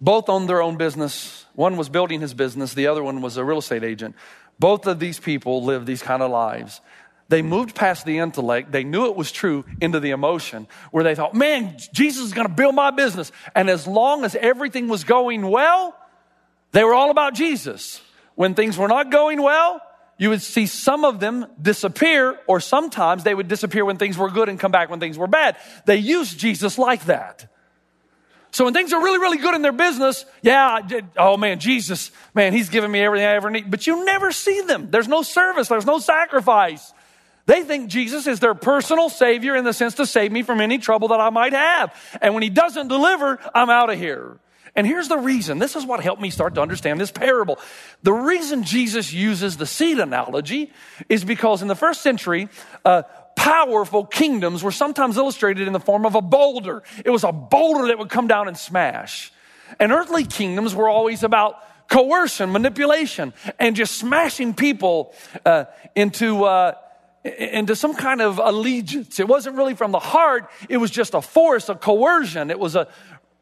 Both 0.00 0.30
owned 0.30 0.48
their 0.48 0.62
own 0.62 0.78
business. 0.78 1.44
One 1.54 1.76
was 1.76 1.90
building 1.90 2.22
his 2.22 2.32
business, 2.32 2.72
the 2.72 2.86
other 2.86 3.02
one 3.02 3.20
was 3.20 3.36
a 3.36 3.44
real 3.44 3.58
estate 3.58 3.84
agent. 3.84 4.14
Both 4.58 4.86
of 4.86 4.98
these 4.98 5.18
people 5.18 5.64
lived 5.64 5.86
these 5.86 6.02
kind 6.02 6.22
of 6.22 6.30
lives. 6.30 6.80
They 7.28 7.42
hmm. 7.42 7.48
moved 7.48 7.74
past 7.74 8.04
the 8.04 8.18
intellect, 8.18 8.72
they 8.72 8.84
knew 8.84 9.06
it 9.06 9.16
was 9.16 9.30
true, 9.30 9.64
into 9.80 10.00
the 10.00 10.10
emotion, 10.10 10.66
where 10.90 11.04
they 11.04 11.14
thought, 11.14 11.34
man, 11.34 11.76
Jesus 11.92 12.26
is 12.26 12.32
going 12.32 12.48
to 12.48 12.52
build 12.52 12.74
my 12.74 12.90
business. 12.90 13.30
And 13.54 13.70
as 13.70 13.86
long 13.86 14.24
as 14.24 14.34
everything 14.34 14.88
was 14.88 15.04
going 15.04 15.46
well, 15.46 15.94
they 16.72 16.84
were 16.84 16.94
all 16.94 17.10
about 17.10 17.34
Jesus. 17.34 18.00
When 18.34 18.54
things 18.54 18.76
were 18.76 18.88
not 18.88 19.10
going 19.10 19.42
well, 19.42 19.80
you 20.16 20.30
would 20.30 20.42
see 20.42 20.66
some 20.66 21.04
of 21.04 21.20
them 21.20 21.46
disappear, 21.60 22.38
or 22.46 22.60
sometimes 22.60 23.24
they 23.24 23.34
would 23.34 23.48
disappear 23.48 23.84
when 23.84 23.98
things 23.98 24.18
were 24.18 24.30
good 24.30 24.48
and 24.48 24.58
come 24.58 24.72
back 24.72 24.90
when 24.90 25.00
things 25.00 25.16
were 25.16 25.28
bad. 25.28 25.56
They 25.86 25.96
used 25.96 26.38
Jesus 26.38 26.76
like 26.76 27.04
that. 27.06 27.46
So 28.50 28.64
when 28.64 28.74
things 28.74 28.92
are 28.92 29.02
really, 29.02 29.18
really 29.18 29.38
good 29.38 29.54
in 29.54 29.62
their 29.62 29.72
business, 29.72 30.24
yeah, 30.42 30.80
oh 31.16 31.36
man, 31.36 31.60
Jesus, 31.60 32.10
man, 32.34 32.52
he's 32.52 32.70
given 32.70 32.90
me 32.90 33.00
everything 33.00 33.26
I 33.26 33.34
ever 33.34 33.50
need. 33.50 33.70
But 33.70 33.86
you 33.86 34.04
never 34.04 34.32
see 34.32 34.62
them. 34.62 34.90
There's 34.90 35.08
no 35.08 35.22
service, 35.22 35.68
there's 35.68 35.86
no 35.86 35.98
sacrifice. 35.98 36.92
They 37.46 37.62
think 37.62 37.88
Jesus 37.88 38.26
is 38.26 38.40
their 38.40 38.54
personal 38.54 39.08
savior 39.08 39.56
in 39.56 39.64
the 39.64 39.72
sense 39.72 39.94
to 39.94 40.06
save 40.06 40.30
me 40.30 40.42
from 40.42 40.60
any 40.60 40.76
trouble 40.76 41.08
that 41.08 41.20
I 41.20 41.30
might 41.30 41.54
have. 41.54 41.94
And 42.20 42.34
when 42.34 42.42
he 42.42 42.50
doesn't 42.50 42.88
deliver, 42.88 43.38
I'm 43.54 43.70
out 43.70 43.88
of 43.90 43.98
here. 43.98 44.38
And 44.74 44.86
here's 44.86 45.08
the 45.08 45.16
reason. 45.16 45.58
This 45.58 45.74
is 45.74 45.84
what 45.84 46.00
helped 46.00 46.20
me 46.22 46.30
start 46.30 46.54
to 46.54 46.60
understand 46.60 47.00
this 47.00 47.10
parable. 47.10 47.58
The 48.02 48.12
reason 48.12 48.64
Jesus 48.64 49.12
uses 49.12 49.56
the 49.56 49.66
seed 49.66 49.98
analogy 49.98 50.72
is 51.08 51.24
because 51.24 51.62
in 51.62 51.68
the 51.68 51.74
first 51.74 52.02
century, 52.02 52.48
uh, 52.84 53.02
powerful 53.38 54.04
kingdoms 54.04 54.64
were 54.64 54.72
sometimes 54.72 55.16
illustrated 55.16 55.68
in 55.68 55.72
the 55.72 55.80
form 55.80 56.04
of 56.04 56.16
a 56.16 56.20
boulder. 56.20 56.82
It 57.04 57.10
was 57.10 57.22
a 57.22 57.30
boulder 57.30 57.86
that 57.86 57.98
would 57.98 58.10
come 58.10 58.26
down 58.26 58.48
and 58.48 58.58
smash. 58.58 59.32
And 59.78 59.92
earthly 59.92 60.24
kingdoms 60.24 60.74
were 60.74 60.88
always 60.88 61.22
about 61.22 61.54
coercion, 61.88 62.50
manipulation, 62.50 63.32
and 63.58 63.76
just 63.76 63.96
smashing 63.96 64.54
people 64.54 65.14
uh, 65.46 65.64
into. 65.94 66.44
Uh, 66.44 66.74
into 67.24 67.74
some 67.74 67.94
kind 67.94 68.22
of 68.22 68.38
allegiance. 68.42 69.18
It 69.18 69.28
wasn't 69.28 69.56
really 69.56 69.74
from 69.74 69.90
the 69.90 69.98
heart, 69.98 70.48
it 70.68 70.78
was 70.78 70.90
just 70.90 71.14
a 71.14 71.20
force, 71.20 71.68
a 71.68 71.74
coercion. 71.74 72.50
It 72.50 72.58
was 72.58 72.74
a, 72.76 72.88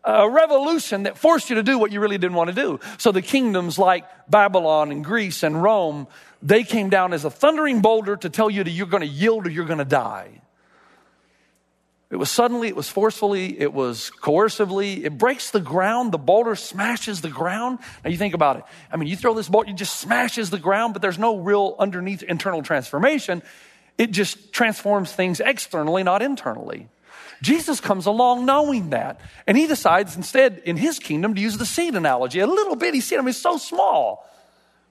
a 0.06 0.30
revolution 0.30 1.02
that 1.02 1.18
forced 1.18 1.50
you 1.50 1.56
to 1.56 1.62
do 1.64 1.78
what 1.78 1.90
you 1.90 2.00
really 2.00 2.16
didn't 2.16 2.36
want 2.36 2.48
to 2.48 2.54
do. 2.54 2.80
So 2.96 3.10
the 3.10 3.22
kingdoms 3.22 3.78
like 3.78 4.04
Babylon 4.30 4.92
and 4.92 5.04
Greece 5.04 5.42
and 5.42 5.60
Rome, 5.60 6.06
they 6.40 6.62
came 6.62 6.88
down 6.88 7.12
as 7.12 7.24
a 7.24 7.30
thundering 7.30 7.80
boulder 7.80 8.16
to 8.16 8.30
tell 8.30 8.48
you 8.48 8.62
that 8.62 8.70
you're 8.70 8.86
going 8.86 9.02
to 9.02 9.08
yield 9.08 9.46
or 9.46 9.50
you're 9.50 9.66
going 9.66 9.78
to 9.78 9.84
die. 9.84 10.42
It 12.08 12.16
was 12.16 12.30
suddenly, 12.30 12.68
it 12.68 12.76
was 12.76 12.88
forcefully, 12.88 13.58
it 13.60 13.72
was 13.72 14.12
coercively. 14.20 15.04
It 15.04 15.18
breaks 15.18 15.50
the 15.50 15.60
ground. 15.60 16.12
The 16.12 16.18
boulder 16.18 16.54
smashes 16.54 17.20
the 17.20 17.28
ground. 17.28 17.80
Now 18.04 18.10
you 18.10 18.16
think 18.16 18.32
about 18.32 18.58
it. 18.58 18.64
I 18.92 18.96
mean, 18.96 19.08
you 19.08 19.16
throw 19.16 19.34
this 19.34 19.48
boulder, 19.48 19.70
it 19.70 19.76
just 19.76 19.98
smashes 19.98 20.50
the 20.50 20.58
ground, 20.60 20.92
but 20.92 21.02
there's 21.02 21.18
no 21.18 21.36
real 21.36 21.74
underneath 21.80 22.22
internal 22.22 22.62
transformation. 22.62 23.42
It 23.98 24.12
just 24.12 24.52
transforms 24.52 25.10
things 25.10 25.40
externally, 25.40 26.04
not 26.04 26.22
internally. 26.22 26.88
Jesus 27.42 27.80
comes 27.80 28.06
along 28.06 28.46
knowing 28.46 28.90
that. 28.90 29.20
And 29.46 29.56
he 29.56 29.66
decides 29.66 30.16
instead 30.16 30.62
in 30.64 30.76
his 30.76 30.98
kingdom 30.98 31.34
to 31.34 31.40
use 31.40 31.58
the 31.58 31.66
seed 31.66 31.94
analogy. 31.94 32.40
A 32.40 32.46
little 32.46 32.76
bitty 32.76 33.00
seed, 33.00 33.18
I 33.18 33.22
mean, 33.22 33.30
it's 33.30 33.38
so 33.38 33.58
small. 33.58 34.26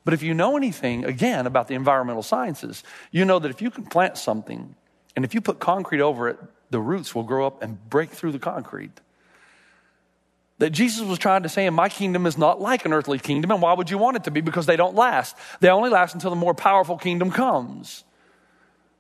But 0.04 0.14
if 0.14 0.22
you 0.22 0.34
know 0.34 0.56
anything, 0.56 1.04
again, 1.04 1.48
about 1.48 1.68
the 1.68 1.74
environmental 1.74 2.22
sciences, 2.22 2.84
you 3.12 3.26
know 3.26 3.40
that 3.40 3.50
if 3.50 3.62
you 3.62 3.72
can 3.72 3.86
plant 3.86 4.18
something 4.18 4.76
and 5.16 5.26
if 5.26 5.34
you 5.34 5.42
put 5.42 5.60
concrete 5.60 6.02
over 6.02 6.30
it, 6.30 6.38
the 6.70 6.80
roots 6.80 7.16
will 7.16 7.24
grow 7.24 7.48
up 7.48 7.64
and 7.64 7.90
break 7.90 8.12
through 8.12 8.32
the 8.32 8.40
concrete. 8.40 8.92
That 10.60 10.70
Jesus 10.70 11.06
was 11.06 11.20
trying 11.20 11.44
to 11.44 11.50
say, 11.50 11.70
my 11.70 11.90
kingdom 11.90 12.26
is 12.26 12.38
not 12.38 12.62
like 12.62 12.86
an 12.86 12.94
earthly 12.94 13.20
kingdom, 13.20 13.52
and 13.52 13.62
why 13.62 13.74
would 13.74 13.90
you 13.90 13.98
want 13.98 14.18
it 14.18 14.24
to 14.26 14.32
be? 14.32 14.42
Because 14.42 14.66
they 14.66 14.76
don't 14.76 14.96
last. 14.96 15.36
They 15.60 15.70
only 15.70 15.90
last 15.90 16.14
until 16.14 16.30
the 16.30 16.36
more 16.36 16.54
powerful 16.54 16.98
kingdom 16.98 17.32
comes. 17.32 18.04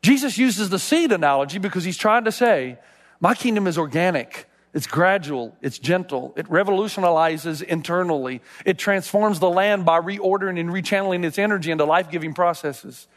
Jesus 0.02 0.38
uses 0.38 0.70
the 0.70 0.80
seed 0.80 1.12
analogy 1.12 1.58
because 1.58 1.84
he's 1.84 1.98
trying 1.98 2.26
to 2.26 2.32
say, 2.32 2.78
my 3.26 3.34
kingdom 3.34 3.66
is 3.66 3.80
organic. 3.80 4.48
It's 4.72 4.86
gradual, 4.86 5.58
it's 5.60 5.80
gentle, 5.80 6.32
it 6.38 6.48
revolutionizes 6.48 7.64
internally, 7.64 8.40
it 8.66 8.78
transforms 8.78 9.40
the 9.40 9.50
land 9.50 9.84
by 9.84 10.00
reordering 10.00 10.60
and 10.60 10.70
rechanneling 10.70 11.26
its 11.26 11.40
energy 11.40 11.72
into 11.72 11.86
life 11.86 12.12
giving 12.12 12.36
processes. 12.36 13.08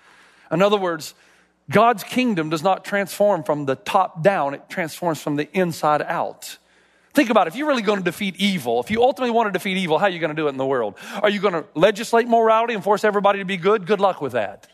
In 0.51 0.63
other 0.63 0.79
words, 0.79 1.13
God's 1.71 2.05
kingdom 2.05 2.49
does 2.49 2.63
not 2.63 2.87
transform 2.87 3.43
from 3.43 3.67
the 3.67 3.77
top 3.77 4.23
down, 4.23 4.55
it 4.55 4.71
transforms 4.71 5.21
from 5.21 5.37
the 5.37 5.47
inside 5.53 6.01
out. 6.01 6.57
Think 7.13 7.29
about 7.29 7.47
it. 7.47 7.51
If 7.51 7.57
you're 7.57 7.69
really 7.69 7.83
going 7.83 7.99
to 7.99 8.05
defeat 8.05 8.37
evil, 8.37 8.81
if 8.81 8.91
you 8.91 9.03
ultimately 9.03 9.33
want 9.33 9.49
to 9.49 9.53
defeat 9.53 9.77
evil, 9.77 9.99
how 9.99 10.07
are 10.07 10.11
you 10.11 10.21
going 10.21 10.35
to 10.35 10.43
do 10.43 10.47
it 10.47 10.53
in 10.53 10.57
the 10.57 10.65
world? 10.65 10.95
Are 11.23 11.29
you 11.29 11.41
going 11.41 11.53
to 11.53 11.67
legislate 11.75 12.29
morality 12.29 12.73
and 12.73 12.83
force 12.83 13.05
everybody 13.05 13.41
to 13.41 13.45
be 13.45 13.59
good? 13.59 13.87
Good 13.87 14.01
luck 14.01 14.23
with 14.23 14.33
that. 14.33 14.69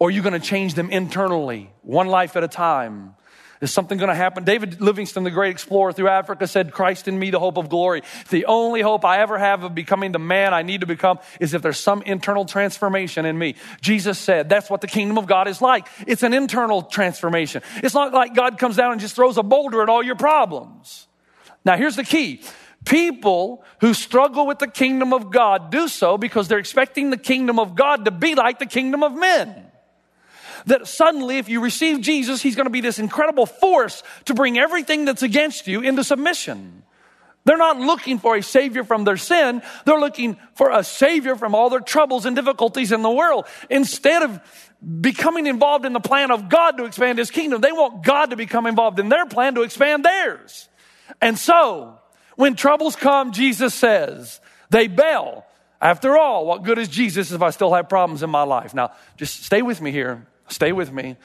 Or 0.00 0.08
are 0.08 0.10
you 0.10 0.22
going 0.22 0.32
to 0.32 0.40
change 0.40 0.74
them 0.74 0.90
internally, 0.90 1.70
one 1.82 2.08
life 2.08 2.34
at 2.34 2.42
a 2.42 2.48
time? 2.48 3.14
Is 3.60 3.70
something 3.70 3.98
going 3.98 4.08
to 4.08 4.14
happen? 4.14 4.44
David 4.44 4.80
Livingstone, 4.80 5.22
the 5.22 5.30
great 5.30 5.50
explorer 5.50 5.92
through 5.92 6.08
Africa, 6.08 6.46
said, 6.46 6.72
Christ 6.72 7.08
in 7.08 7.18
me, 7.18 7.30
the 7.30 7.38
hope 7.38 7.58
of 7.58 7.68
glory. 7.68 8.02
The 8.30 8.46
only 8.46 8.80
hope 8.80 9.04
I 9.04 9.20
ever 9.20 9.36
have 9.36 9.64
of 9.64 9.74
becoming 9.74 10.12
the 10.12 10.18
man 10.18 10.54
I 10.54 10.62
need 10.62 10.80
to 10.80 10.86
become 10.86 11.18
is 11.40 11.52
if 11.52 11.60
there's 11.60 11.78
some 11.78 12.00
internal 12.02 12.46
transformation 12.46 13.26
in 13.26 13.36
me. 13.36 13.56
Jesus 13.82 14.18
said, 14.18 14.48
that's 14.48 14.70
what 14.70 14.80
the 14.80 14.86
kingdom 14.86 15.18
of 15.18 15.26
God 15.26 15.46
is 15.46 15.60
like. 15.60 15.88
It's 16.06 16.22
an 16.22 16.32
internal 16.32 16.80
transformation. 16.80 17.62
It's 17.82 17.94
not 17.94 18.14
like 18.14 18.34
God 18.34 18.56
comes 18.58 18.76
down 18.76 18.92
and 18.92 19.00
just 19.00 19.14
throws 19.14 19.36
a 19.36 19.42
boulder 19.42 19.82
at 19.82 19.90
all 19.90 20.02
your 20.02 20.16
problems. 20.16 21.06
Now, 21.62 21.76
here's 21.76 21.96
the 21.96 22.04
key. 22.04 22.42
People 22.86 23.62
who 23.82 23.92
struggle 23.92 24.46
with 24.46 24.58
the 24.58 24.68
kingdom 24.68 25.12
of 25.12 25.30
God 25.30 25.70
do 25.70 25.86
so 25.86 26.16
because 26.16 26.48
they're 26.48 26.58
expecting 26.58 27.10
the 27.10 27.18
kingdom 27.18 27.58
of 27.58 27.74
God 27.74 28.06
to 28.06 28.10
be 28.10 28.34
like 28.34 28.58
the 28.58 28.64
kingdom 28.64 29.02
of 29.02 29.14
men 29.14 29.69
that 30.66 30.86
suddenly, 30.86 31.38
if 31.38 31.48
you 31.48 31.60
receive 31.60 32.00
Jesus, 32.00 32.42
he's 32.42 32.56
going 32.56 32.66
to 32.66 32.70
be 32.70 32.80
this 32.80 32.98
incredible 32.98 33.46
force 33.46 34.02
to 34.26 34.34
bring 34.34 34.58
everything 34.58 35.04
that's 35.04 35.22
against 35.22 35.66
you 35.66 35.80
into 35.80 36.04
submission. 36.04 36.82
They're 37.44 37.56
not 37.56 37.78
looking 37.78 38.18
for 38.18 38.36
a 38.36 38.42
savior 38.42 38.84
from 38.84 39.04
their 39.04 39.16
sin. 39.16 39.62
They're 39.86 39.98
looking 39.98 40.36
for 40.54 40.70
a 40.70 40.84
savior 40.84 41.36
from 41.36 41.54
all 41.54 41.70
their 41.70 41.80
troubles 41.80 42.26
and 42.26 42.36
difficulties 42.36 42.92
in 42.92 43.02
the 43.02 43.10
world. 43.10 43.46
Instead 43.70 44.22
of 44.22 44.40
becoming 45.00 45.46
involved 45.46 45.86
in 45.86 45.92
the 45.92 46.00
plan 46.00 46.30
of 46.30 46.48
God 46.48 46.72
to 46.72 46.84
expand 46.84 47.18
his 47.18 47.30
kingdom, 47.30 47.60
they 47.60 47.72
want 47.72 48.04
God 48.04 48.30
to 48.30 48.36
become 48.36 48.66
involved 48.66 48.98
in 48.98 49.08
their 49.08 49.26
plan 49.26 49.54
to 49.54 49.62
expand 49.62 50.04
theirs. 50.04 50.68
And 51.20 51.38
so, 51.38 51.98
when 52.36 52.56
troubles 52.56 52.94
come, 52.94 53.32
Jesus 53.32 53.74
says, 53.74 54.40
they 54.68 54.86
bail. 54.86 55.44
After 55.80 56.18
all, 56.18 56.46
what 56.46 56.62
good 56.62 56.78
is 56.78 56.88
Jesus 56.88 57.32
if 57.32 57.40
I 57.40 57.50
still 57.50 57.72
have 57.72 57.88
problems 57.88 58.22
in 58.22 58.28
my 58.28 58.42
life? 58.42 58.74
Now, 58.74 58.92
just 59.16 59.44
stay 59.44 59.62
with 59.62 59.80
me 59.80 59.90
here. 59.92 60.26
Stay 60.50 60.72
with 60.72 60.92
me. 60.92 61.16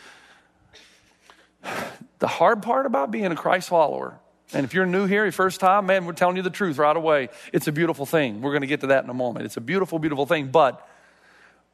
The 2.20 2.28
hard 2.28 2.62
part 2.62 2.86
about 2.86 3.12
being 3.12 3.26
a 3.26 3.36
Christ 3.36 3.70
follower, 3.70 4.20
and 4.54 4.64
if 4.64 4.74
you're 4.74 4.86
new 4.86 5.06
here, 5.06 5.24
your 5.24 5.32
first 5.32 5.60
time, 5.60 5.88
man, 5.88 6.06
we're 6.06 6.14
telling 6.14 6.38
you 6.38 6.44
the 6.44 6.50
truth 6.50 6.78
right 6.78 6.96
away. 6.96 7.30
It's 7.52 7.68
a 7.68 7.72
beautiful 7.72 8.06
thing. 8.06 8.42
We're 8.42 8.52
going 8.52 8.62
to 8.62 8.68
get 8.68 8.82
to 8.82 8.88
that 8.88 9.04
in 9.04 9.10
a 9.10 9.14
moment. 9.14 9.46
It's 9.46 9.58
a 9.58 9.62
beautiful, 9.62 10.00
beautiful 10.00 10.26
thing. 10.26 10.48
But 10.48 10.88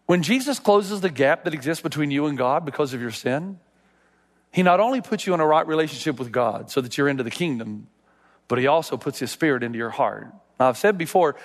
when 0.05 0.23
Jesus 0.23 0.59
closes 0.59 1.01
the 1.01 1.09
gap 1.09 1.43
that 1.43 1.53
exists 1.53 1.83
between 1.83 2.09
you 2.09 2.25
and 2.25 2.37
God 2.37 2.65
because 2.65 2.93
of 2.93 3.01
your 3.01 3.11
sin, 3.11 3.59
he 4.51 4.63
not 4.63 4.79
only 4.79 5.01
puts 5.01 5.27
you 5.27 5.33
in 5.33 5.39
a 5.39 5.45
right 5.45 5.65
relationship 5.67 6.17
with 6.17 6.31
God 6.31 6.71
so 6.71 6.81
that 6.81 6.97
you're 6.97 7.07
into 7.07 7.23
the 7.23 7.31
kingdom, 7.31 7.87
but 8.47 8.59
he 8.59 8.67
also 8.67 8.97
puts 8.97 9.19
his 9.19 9.31
spirit 9.31 9.63
into 9.63 9.77
your 9.77 9.89
heart. 9.89 10.27
Now, 10.59 10.69
I've 10.69 10.77
said 10.77 10.97
before, 10.97 11.35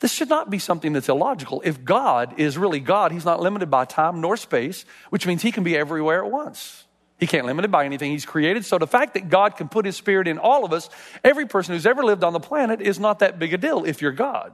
this 0.00 0.12
should 0.12 0.28
not 0.28 0.50
be 0.50 0.58
something 0.58 0.92
that's 0.92 1.08
illogical. 1.08 1.62
If 1.64 1.84
God 1.84 2.38
is 2.38 2.58
really 2.58 2.80
God, 2.80 3.12
He's 3.12 3.24
not 3.24 3.40
limited 3.40 3.70
by 3.70 3.86
time 3.86 4.20
nor 4.20 4.36
space, 4.36 4.84
which 5.10 5.26
means 5.26 5.42
He 5.42 5.52
can 5.52 5.64
be 5.64 5.76
everywhere 5.76 6.24
at 6.24 6.30
once. 6.30 6.84
He 7.18 7.26
can't 7.26 7.46
limit 7.46 7.64
it 7.64 7.70
by 7.70 7.86
anything 7.86 8.12
He's 8.12 8.26
created. 8.26 8.66
So 8.66 8.78
the 8.78 8.86
fact 8.86 9.14
that 9.14 9.30
God 9.30 9.56
can 9.56 9.68
put 9.68 9.86
His 9.86 9.96
Spirit 9.96 10.28
in 10.28 10.38
all 10.38 10.64
of 10.64 10.72
us, 10.72 10.90
every 11.24 11.46
person 11.46 11.74
who's 11.74 11.86
ever 11.86 12.04
lived 12.04 12.24
on 12.24 12.34
the 12.34 12.40
planet, 12.40 12.82
is 12.82 13.00
not 13.00 13.20
that 13.20 13.38
big 13.38 13.54
a 13.54 13.58
deal 13.58 13.84
if 13.84 14.02
you're 14.02 14.12
God. 14.12 14.52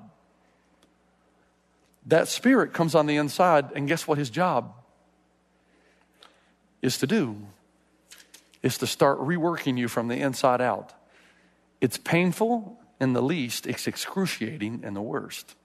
That 2.06 2.28
Spirit 2.28 2.72
comes 2.72 2.94
on 2.94 3.06
the 3.06 3.16
inside, 3.16 3.72
and 3.74 3.88
guess 3.88 4.06
what 4.06 4.18
His 4.18 4.30
job 4.30 4.74
is 6.82 6.98
to 6.98 7.06
do? 7.08 7.36
Is 8.62 8.78
to 8.78 8.86
start 8.86 9.18
reworking 9.18 9.76
you 9.76 9.88
from 9.88 10.06
the 10.06 10.16
inside 10.16 10.60
out. 10.60 10.92
It's 11.80 11.98
painful 11.98 12.78
in 13.02 13.14
the 13.14 13.20
least, 13.20 13.66
it's 13.66 13.88
excruciating 13.88 14.84
in 14.84 14.94
the 14.94 15.02
worst. 15.02 15.56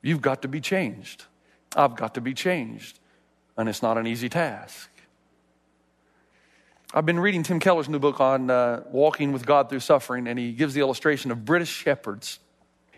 You've 0.00 0.22
got 0.22 0.40
to 0.40 0.48
be 0.48 0.62
changed. 0.62 1.26
I've 1.76 1.96
got 1.96 2.14
to 2.14 2.22
be 2.22 2.32
changed. 2.32 2.98
and 3.58 3.68
it's 3.68 3.82
not 3.82 3.98
an 3.98 4.06
easy 4.06 4.30
task. 4.30 4.88
I've 6.94 7.04
been 7.04 7.20
reading 7.20 7.42
Tim 7.42 7.60
Keller's 7.60 7.90
new 7.90 7.98
book 7.98 8.20
on 8.20 8.48
uh, 8.50 8.84
walking 8.90 9.32
with 9.32 9.44
God 9.44 9.68
through 9.68 9.80
suffering, 9.80 10.28
and 10.28 10.38
he 10.38 10.52
gives 10.52 10.72
the 10.72 10.80
illustration 10.80 11.30
of 11.30 11.44
British 11.44 11.68
shepherds. 11.68 12.38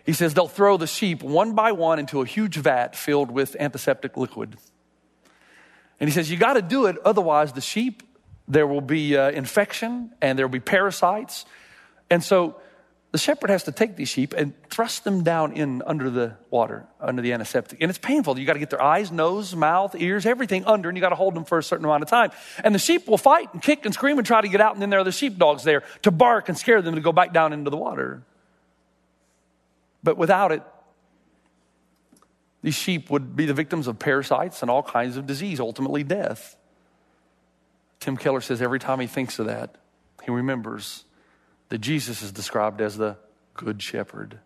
He 0.05 0.13
says 0.13 0.33
they'll 0.33 0.47
throw 0.47 0.77
the 0.77 0.87
sheep 0.87 1.23
one 1.23 1.53
by 1.53 1.73
one 1.73 1.99
into 1.99 2.21
a 2.21 2.25
huge 2.25 2.55
vat 2.55 2.95
filled 2.95 3.29
with 3.29 3.57
antiseptic 3.59 4.15
liquid. 4.15 4.55
And 5.99 6.09
he 6.09 6.13
says, 6.13 6.31
You 6.31 6.37
got 6.37 6.53
to 6.53 6.61
do 6.61 6.85
it, 6.85 6.97
otherwise, 7.03 7.51
the 7.51 7.61
sheep, 7.61 8.03
there 8.47 8.65
will 8.65 8.81
be 8.81 9.17
uh, 9.17 9.31
infection 9.31 10.13
and 10.21 10.39
there 10.39 10.47
will 10.47 10.53
be 10.53 10.61
parasites. 10.61 11.45
And 12.09 12.23
so 12.23 12.55
the 13.11 13.17
shepherd 13.17 13.49
has 13.49 13.63
to 13.63 13.71
take 13.71 13.95
these 13.95 14.09
sheep 14.09 14.33
and 14.33 14.53
thrust 14.69 15.03
them 15.03 15.23
down 15.23 15.53
in 15.53 15.81
under 15.85 16.09
the 16.09 16.35
water, 16.49 16.85
under 16.99 17.21
the 17.21 17.33
antiseptic. 17.33 17.81
And 17.81 17.89
it's 17.89 17.97
painful. 17.97 18.37
You 18.37 18.45
got 18.45 18.53
to 18.53 18.59
get 18.59 18.69
their 18.69 18.81
eyes, 18.81 19.11
nose, 19.11 19.55
mouth, 19.55 19.95
ears, 19.97 20.25
everything 20.25 20.65
under, 20.65 20.89
and 20.89 20.97
you 20.97 21.01
got 21.01 21.09
to 21.09 21.15
hold 21.15 21.33
them 21.33 21.45
for 21.45 21.57
a 21.57 21.63
certain 21.63 21.85
amount 21.85 22.03
of 22.03 22.09
time. 22.09 22.31
And 22.63 22.75
the 22.75 22.79
sheep 22.79 23.07
will 23.07 23.17
fight 23.17 23.53
and 23.53 23.61
kick 23.61 23.85
and 23.85 23.93
scream 23.93 24.17
and 24.17 24.27
try 24.27 24.41
to 24.41 24.47
get 24.47 24.59
out, 24.59 24.73
and 24.73 24.81
then 24.81 24.89
there 24.89 24.99
are 24.99 25.05
the 25.05 25.11
sheepdogs 25.11 25.63
there 25.63 25.83
to 26.01 26.11
bark 26.11 26.49
and 26.49 26.57
scare 26.57 26.81
them 26.81 26.95
to 26.95 27.01
go 27.01 27.13
back 27.13 27.33
down 27.33 27.53
into 27.53 27.69
the 27.69 27.77
water. 27.77 28.23
But 30.03 30.17
without 30.17 30.51
it, 30.51 30.63
these 32.61 32.75
sheep 32.75 33.09
would 33.09 33.35
be 33.35 33.45
the 33.45 33.53
victims 33.53 33.87
of 33.87 33.99
parasites 33.99 34.61
and 34.61 34.69
all 34.69 34.83
kinds 34.83 35.15
of 35.15 35.25
disease, 35.25 35.59
ultimately 35.59 36.03
death. 36.03 36.57
Tim 37.99 38.17
Keller 38.17 38.41
says 38.41 38.61
every 38.61 38.79
time 38.79 38.99
he 38.99 39.07
thinks 39.07 39.39
of 39.39 39.45
that, 39.45 39.75
he 40.23 40.31
remembers 40.31 41.05
that 41.69 41.79
Jesus 41.79 42.21
is 42.21 42.31
described 42.31 42.81
as 42.81 42.97
the 42.97 43.17
Good 43.53 43.81
Shepherd. 43.81 44.39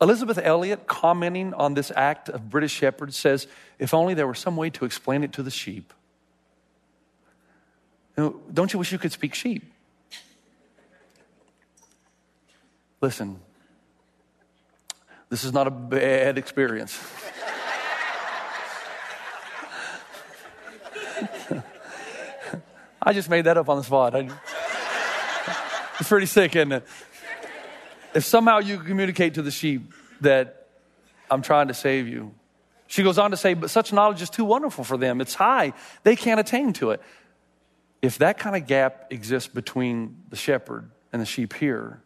Elisabeth 0.00 0.38
Elliot, 0.38 0.86
commenting 0.86 1.54
on 1.54 1.74
this 1.74 1.90
act 1.96 2.28
of 2.28 2.48
British 2.48 2.72
shepherds, 2.72 3.16
says, 3.16 3.48
If 3.78 3.92
only 3.92 4.14
there 4.14 4.26
were 4.26 4.34
some 4.34 4.56
way 4.56 4.70
to 4.70 4.84
explain 4.84 5.24
it 5.24 5.32
to 5.34 5.42
the 5.42 5.50
sheep. 5.50 5.92
Know, 8.16 8.40
don't 8.52 8.72
you 8.72 8.78
wish 8.78 8.92
you 8.92 8.98
could 8.98 9.12
speak 9.12 9.34
sheep? 9.34 9.64
Listen, 13.00 13.38
this 15.30 15.44
is 15.44 15.52
not 15.52 15.68
a 15.68 15.70
bad 15.70 16.36
experience. 16.36 17.00
I 23.00 23.12
just 23.12 23.30
made 23.30 23.44
that 23.44 23.56
up 23.56 23.68
on 23.68 23.76
the 23.76 23.84
spot. 23.84 24.16
I, 24.16 24.28
it's 25.98 26.08
pretty 26.08 26.26
sick, 26.26 26.54
isn't 26.56 26.72
it? 26.72 26.84
If 28.14 28.24
somehow 28.24 28.58
you 28.58 28.78
communicate 28.78 29.34
to 29.34 29.42
the 29.42 29.50
sheep 29.50 29.92
that 30.20 30.66
I'm 31.30 31.42
trying 31.42 31.68
to 31.68 31.74
save 31.74 32.08
you, 32.08 32.32
she 32.86 33.02
goes 33.02 33.18
on 33.18 33.32
to 33.32 33.36
say, 33.36 33.54
but 33.54 33.70
such 33.70 33.92
knowledge 33.92 34.22
is 34.22 34.30
too 34.30 34.44
wonderful 34.44 34.82
for 34.82 34.96
them. 34.96 35.20
It's 35.20 35.34
high, 35.34 35.74
they 36.04 36.16
can't 36.16 36.40
attain 36.40 36.72
to 36.74 36.92
it. 36.92 37.02
If 38.00 38.18
that 38.18 38.38
kind 38.38 38.56
of 38.56 38.66
gap 38.66 39.08
exists 39.10 39.48
between 39.48 40.22
the 40.30 40.36
shepherd 40.36 40.90
and 41.12 41.20
the 41.20 41.26
sheep 41.26 41.52
here, 41.52 42.00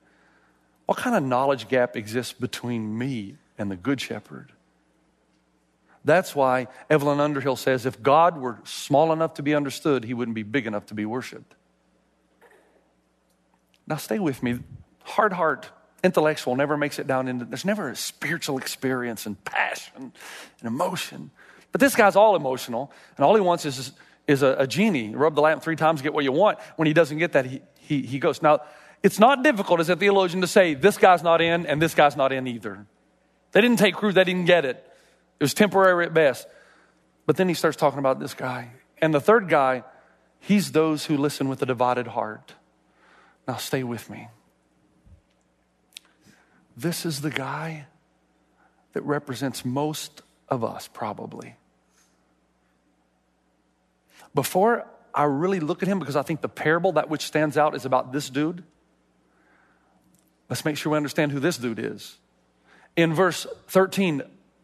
what 0.87 0.99
kind 0.99 1.15
of 1.15 1.23
knowledge 1.23 1.69
gap 1.69 1.97
exists 1.97 2.33
between 2.33 2.99
me 2.99 3.37
and 3.59 3.71
the 3.71 3.77
good 3.77 4.01
shepherd? 4.01 4.53
That's 6.05 6.35
why 6.35 6.67
Evelyn 6.91 7.21
Underhill 7.21 7.57
says 7.57 7.87
if 7.87 8.03
God 8.03 8.37
were 8.37 8.59
small 8.65 9.13
enough 9.13 9.35
to 9.35 9.43
be 9.43 9.55
understood, 9.55 10.05
he 10.05 10.15
wouldn't 10.15 10.35
be 10.35 10.43
big 10.43 10.67
enough 10.67 10.87
to 10.87 10.95
be 10.95 11.07
worshiped. 11.07 11.55
Now, 13.93 13.99
stay 13.99 14.19
with 14.19 14.43
me. 14.43 14.59
Hard 15.03 15.35
heart, 15.35 15.69
intellectual, 16.03 16.57
never 16.57 16.79
makes 16.79 16.99
it 16.99 17.07
down 17.07 17.29
into, 17.29 17.45
there's 17.45 17.67
never 17.67 17.91
a 17.91 17.95
spiritual 17.95 18.57
experience 18.57 19.27
and 19.27 19.37
passion 19.45 20.15
and 20.61 20.67
emotion. 20.67 21.31
But 21.73 21.83
this 21.83 21.95
guy's 21.95 22.17
all 22.17 22.35
emotional, 22.35 22.91
and 23.19 23.25
all 23.27 23.35
he 23.35 23.43
wants 23.43 23.67
is, 23.67 23.93
is 24.27 24.43
a, 24.43 24.57
a 24.61 24.67
genie. 24.67 25.15
Rub 25.15 25.35
the 25.35 25.43
lamp 25.43 25.63
three 25.63 25.77
times, 25.77 26.01
get 26.01 26.15
what 26.15 26.25
you 26.25 26.33
want. 26.33 26.59
When 26.77 26.87
he 26.87 26.95
doesn't 26.95 27.19
get 27.19 27.33
that, 27.33 27.45
he, 27.45 27.61
he, 27.81 28.01
he 28.01 28.19
goes. 28.19 28.41
Now, 28.41 28.61
it's 29.03 29.19
not 29.19 29.45
difficult 29.45 29.79
as 29.79 29.91
a 29.91 29.97
theologian 29.97 30.41
to 30.41 30.47
say 30.47 30.73
this 30.73 30.97
guy's 30.97 31.23
not 31.23 31.43
in 31.43 31.67
and 31.67 31.83
this 31.83 31.95
guy's 31.95 32.17
not 32.17 32.33
in 32.33 32.47
either. 32.47 32.87
They 33.51 33.61
didn't 33.61 33.79
take 33.79 33.95
crew, 33.95 34.11
they 34.11 34.25
didn't 34.25 34.47
get 34.47 34.65
it. 34.65 34.83
It 35.39 35.45
was 35.45 35.53
temporary 35.53 36.07
at 36.07 36.15
best. 36.15 36.47
But 37.27 37.37
then 37.37 37.47
he 37.47 37.53
starts 37.53 37.77
talking 37.77 37.99
about 37.99 38.21
this 38.21 38.33
guy. 38.33 38.71
And 39.03 39.13
the 39.13 39.21
third 39.21 39.51
guy, 39.51 39.85
he's 40.41 40.73
those 40.73 41.05
who 41.05 41.19
listen 41.19 41.51
with 41.51 41.61
a 41.61 41.67
divided 41.67 42.07
heart. 42.07 42.55
Now, 43.47 43.57
stay 43.57 43.83
with 43.83 44.09
me. 44.09 44.29
This 46.77 47.05
is 47.05 47.21
the 47.21 47.31
guy 47.31 47.87
that 48.93 49.03
represents 49.03 49.65
most 49.65 50.23
of 50.49 50.65
us, 50.65 50.89
probably. 50.89 51.57
Before 54.35 54.87
I 55.15 55.25
really 55.25 55.61
look 55.61 55.83
at 55.83 55.89
him, 55.89 55.99
because 55.99 56.17
I 56.17 56.23
think 56.23 56.41
the 56.41 56.49
parable, 56.49 56.93
that 56.93 57.11
which 57.11 57.23
stands 57.23 57.59
out, 57.59 57.75
is 57.75 57.85
about 57.85 58.13
this 58.13 58.31
dude, 58.31 58.65
let's 60.49 60.65
make 60.65 60.77
sure 60.77 60.93
we 60.93 60.97
understand 60.97 61.33
who 61.33 61.41
this 61.41 61.59
dude 61.59 61.79
is. 61.79 62.19
In 62.97 63.13
verse 63.15 63.47
13 63.69 64.23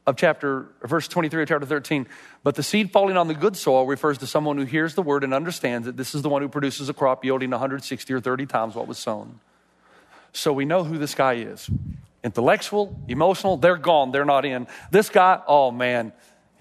of 0.09 0.16
chapter, 0.16 0.66
verse 0.83 1.07
23 1.07 1.42
of 1.42 1.49
chapter 1.49 1.66
13, 1.66 2.07
but 2.42 2.55
the 2.55 2.62
seed 2.62 2.90
falling 2.90 3.18
on 3.18 3.29
the 3.29 3.35
good 3.35 3.57
soil 3.57 3.87
refers 3.87 4.16
to 4.16 4.27
someone 4.27 4.57
who 4.57 4.64
hears 4.64 4.94
the 4.94 5.03
word 5.03 5.23
and 5.23 5.35
understands 5.35 5.87
it. 5.87 5.99
This 5.99 6.14
is 6.14 6.23
the 6.23 6.31
one 6.31 6.40
who 6.40 6.49
produces 6.49 6.88
a 6.88 6.94
crop 6.94 7.27
yielding 7.27 7.51
160 7.51 8.14
or 8.14 8.18
30 8.18 8.47
times 8.47 8.75
what 8.75 8.88
was 8.88 8.97
sown. 8.97 9.40
So 10.33 10.55
we 10.55 10.64
know 10.64 10.83
who 10.83 10.97
this 10.97 11.14
guy 11.14 11.35
is. 11.35 11.68
Intellectual, 12.25 12.99
emotional, 13.07 13.59
they're 13.59 13.77
gone, 13.77 14.11
they're 14.11 14.25
not 14.25 14.47
in. 14.47 14.66
This 14.90 15.11
guy, 15.11 15.42
oh 15.47 15.71
man, 15.71 16.14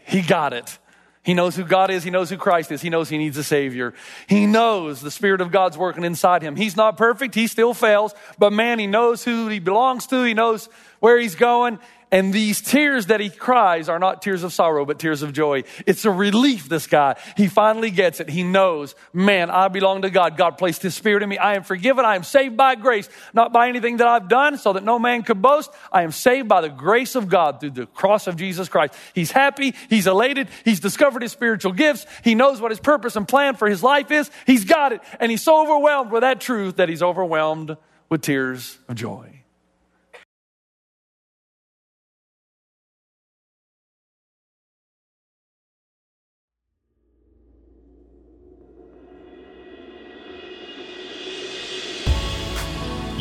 he 0.06 0.22
got 0.22 0.52
it. 0.52 0.78
He 1.24 1.34
knows 1.34 1.58
who 1.58 1.66
God 1.66 1.90
is. 1.90 2.06
He 2.06 2.10
knows 2.10 2.30
who 2.30 2.38
Christ 2.38 2.72
is. 2.72 2.82
He 2.82 2.90
knows 2.90 3.10
he 3.10 3.18
needs 3.18 3.36
a 3.36 3.44
Savior. 3.44 3.94
He 4.28 4.46
knows 4.46 5.02
the 5.02 5.12
Spirit 5.12 5.42
of 5.42 5.52
God's 5.52 5.78
working 5.78 6.06
inside 6.06 6.42
him. 6.42 6.56
He's 6.56 6.78
not 6.78 6.96
perfect. 6.96 7.36
He 7.36 7.48
still 7.48 7.74
fails. 7.74 8.16
But 8.40 8.54
man, 8.54 8.80
he 8.80 8.88
knows 8.88 9.26
who 9.26 9.50
he 9.50 9.60
belongs 9.60 10.08
to. 10.08 10.24
He 10.24 10.34
knows 10.34 10.70
where 11.02 11.20
he's 11.20 11.36
going. 11.36 11.80
And 12.10 12.34
these 12.34 12.62
tears 12.62 13.08
that 13.08 13.20
he 13.20 13.30
cries 13.30 13.90
are 13.90 14.00
not 14.00 14.22
tears 14.22 14.44
of 14.44 14.54
sorrow, 14.54 14.86
but 14.86 14.98
tears 14.98 15.24
of 15.24 15.34
joy. 15.34 15.64
It's 15.86 16.06
a 16.06 16.12
relief, 16.12 16.70
this 16.70 16.88
guy. 16.88 17.16
He 17.36 17.48
finally 17.48 17.92
gets 17.92 18.22
it. 18.22 18.30
He 18.30 18.44
knows, 18.44 18.96
man, 19.12 19.50
I 19.50 19.68
belong 19.68 20.04
to 20.04 20.10
God. 20.10 20.38
God 20.38 20.58
placed 20.58 20.82
his 20.82 20.96
spirit 20.96 21.22
in 21.22 21.28
me. 21.28 21.38
I 21.38 21.56
am 21.56 21.64
forgiven. 21.64 22.06
I 22.06 22.16
am 22.16 22.24
saved 22.24 22.56
by 22.56 22.76
grace, 22.76 23.10
not 23.34 23.52
by 23.52 23.68
anything 23.68 23.98
that 23.98 24.08
I've 24.08 24.30
done 24.30 24.58
so 24.58 24.72
that 24.74 24.86
no 24.86 25.00
man 25.00 25.24
could 25.24 25.42
boast. 25.42 25.70
I 25.92 26.04
am 26.04 26.12
saved 26.12 26.48
by 26.48 26.62
the 26.62 26.70
grace 26.70 27.16
of 27.16 27.28
God 27.28 27.60
through 27.60 27.72
the 27.72 27.88
cross 27.88 28.28
of 28.28 28.38
Jesus 28.38 28.70
Christ. 28.70 28.94
He's 29.14 29.32
happy. 29.32 29.76
He's 29.90 30.08
elated. 30.08 30.48
He's 30.64 30.80
discovered 30.80 31.24
his 31.24 31.34
spiritual 31.34 31.74
gifts. 31.74 32.06
He 32.24 32.36
knows 32.36 32.62
what 32.62 32.72
his 32.72 32.80
purpose 32.80 33.18
and 33.18 33.28
plan 33.28 33.56
for 33.56 33.68
his 33.68 33.84
life 33.84 34.12
is. 34.12 34.32
He's 34.46 34.64
got 34.64 34.94
it. 34.94 35.02
And 35.20 35.30
he's 35.30 35.42
so 35.42 35.62
overwhelmed 35.62 36.12
with 36.12 36.22
that 36.22 36.40
truth 36.40 36.78
that 36.78 36.88
he's 36.88 37.04
overwhelmed 37.04 37.76
with 38.08 38.22
tears 38.22 38.78
of 38.88 38.96
joy. 38.96 39.44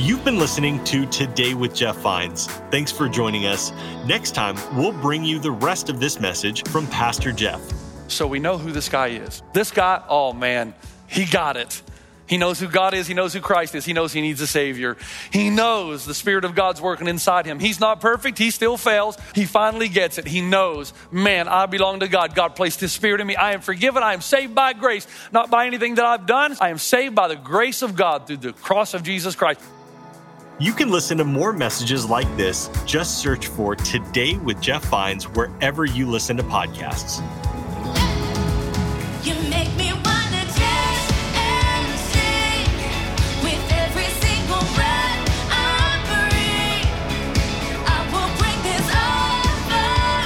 You've 0.07 0.25
been 0.25 0.38
listening 0.38 0.85
to 0.85 1.05
Today 1.07 1.55
with 1.55 1.75
Jeff 1.75 1.97
Vines. 1.97 2.47
Thanks 2.71 2.92
for 2.92 3.09
joining 3.09 3.47
us. 3.47 3.73
Next 4.07 4.37
time, 4.37 4.55
we'll 4.77 4.92
bring 4.92 5.25
you 5.25 5.40
the 5.40 5.51
rest 5.51 5.88
of 5.88 5.99
this 5.99 6.21
message 6.21 6.62
from 6.69 6.87
Pastor 6.87 7.33
Jeff. 7.33 7.61
So 8.07 8.25
we 8.29 8.38
know 8.38 8.57
who 8.57 8.71
this 8.71 8.88
guy 8.88 9.09
is. 9.09 9.42
This 9.53 9.73
guy, 9.73 10.01
oh 10.09 10.33
man, 10.33 10.75
he 11.09 11.25
got 11.25 11.57
it. 11.57 11.83
He 12.29 12.38
knows 12.38 12.61
who 12.61 12.69
God 12.69 12.95
is. 12.95 13.09
He 13.09 13.14
knows 13.14 13.33
who 13.33 13.40
Christ 13.40 13.75
is. 13.75 13.85
He 13.85 13.92
knows 13.92 14.12
he 14.12 14.21
needs 14.21 14.40
a 14.40 14.47
Savior. 14.47 14.97
He 15.33 15.51
knows 15.51 16.07
the 16.07 16.14
Spirit 16.14 16.45
of 16.45 16.55
God's 16.55 16.81
working 16.81 17.09
inside 17.09 17.45
him. 17.45 17.59
He's 17.59 17.81
not 17.81 18.01
perfect. 18.01 18.38
He 18.38 18.53
still 18.53 18.77
fails. 18.77 19.19
He 19.35 19.45
finally 19.45 19.88
gets 19.88 20.19
it. 20.19 20.29
He 20.29 20.40
knows, 20.40 20.92
man, 21.11 21.49
I 21.49 21.66
belong 21.66 21.99
to 21.99 22.07
God. 22.07 22.33
God 22.37 22.55
placed 22.55 22.79
His 22.79 22.92
Spirit 22.92 23.21
in 23.21 23.27
me. 23.27 23.35
I 23.35 23.55
am 23.55 23.61
forgiven. 23.61 24.05
I 24.05 24.12
am 24.12 24.21
saved 24.21 24.55
by 24.55 24.73
grace, 24.73 25.05
not 25.33 25.51
by 25.51 25.66
anything 25.66 25.97
that 25.97 26.05
I've 26.05 26.27
done. 26.27 26.57
I 26.61 26.69
am 26.69 26.79
saved 26.79 27.16
by 27.16 27.27
the 27.27 27.35
grace 27.35 27.83
of 27.83 27.97
God 27.97 28.29
through 28.29 28.37
the 28.37 28.53
cross 28.53 28.95
of 28.95 29.03
Jesus 29.03 29.35
Christ. 29.35 29.61
You 30.59 30.73
can 30.73 30.88
listen 30.90 31.19
to 31.19 31.25
more 31.25 31.53
messages 31.53 32.09
like 32.09 32.35
this. 32.38 32.71
Just 32.87 33.19
search 33.19 33.49
for 33.49 33.77
Today 33.77 34.38
with 34.38 34.59
Jeff 34.59 34.87
Vines 34.87 35.25
wherever 35.25 35.85
you 35.85 36.07
listen 36.07 36.35
to 36.38 36.42
podcasts. 36.42 37.21
You 39.23 39.35
make 39.51 39.69
me 39.77 39.92
wanna 39.92 40.45
dance 40.57 41.12
and 41.37 41.99
sing 42.09 42.73
with 43.45 43.71
every 43.71 44.09
single 44.25 44.64
breath 44.73 45.29
I 45.53 46.01
breathe. 46.09 46.88
I 47.87 48.01
will 48.09 48.33
bring 48.40 48.59
this 48.64 48.88
offering. 48.97 50.25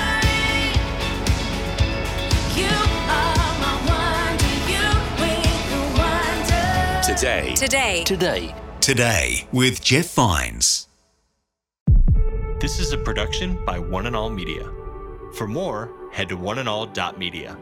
You 2.55 2.71
are 3.19 3.51
my 3.59 3.75
wonder. 3.90 4.55
You 4.71 4.87
bring 5.19 5.43
the 5.73 5.83
wonder. 5.99 7.03
Today. 7.03 7.55
Today. 7.57 8.05
Today. 8.05 8.55
Today 8.81 9.47
with 9.53 9.85
Jeff 9.85 10.14
Vines. 10.14 10.88
This 12.61 12.81
is 12.81 12.93
a 12.93 12.97
production 12.97 13.62
by 13.66 13.79
One 13.79 14.07
and 14.07 14.16
All 14.16 14.31
Media. 14.31 14.66
For 15.35 15.47
more, 15.47 15.93
head 16.12 16.31
to 16.31 16.38
oneandall.media. 16.38 17.59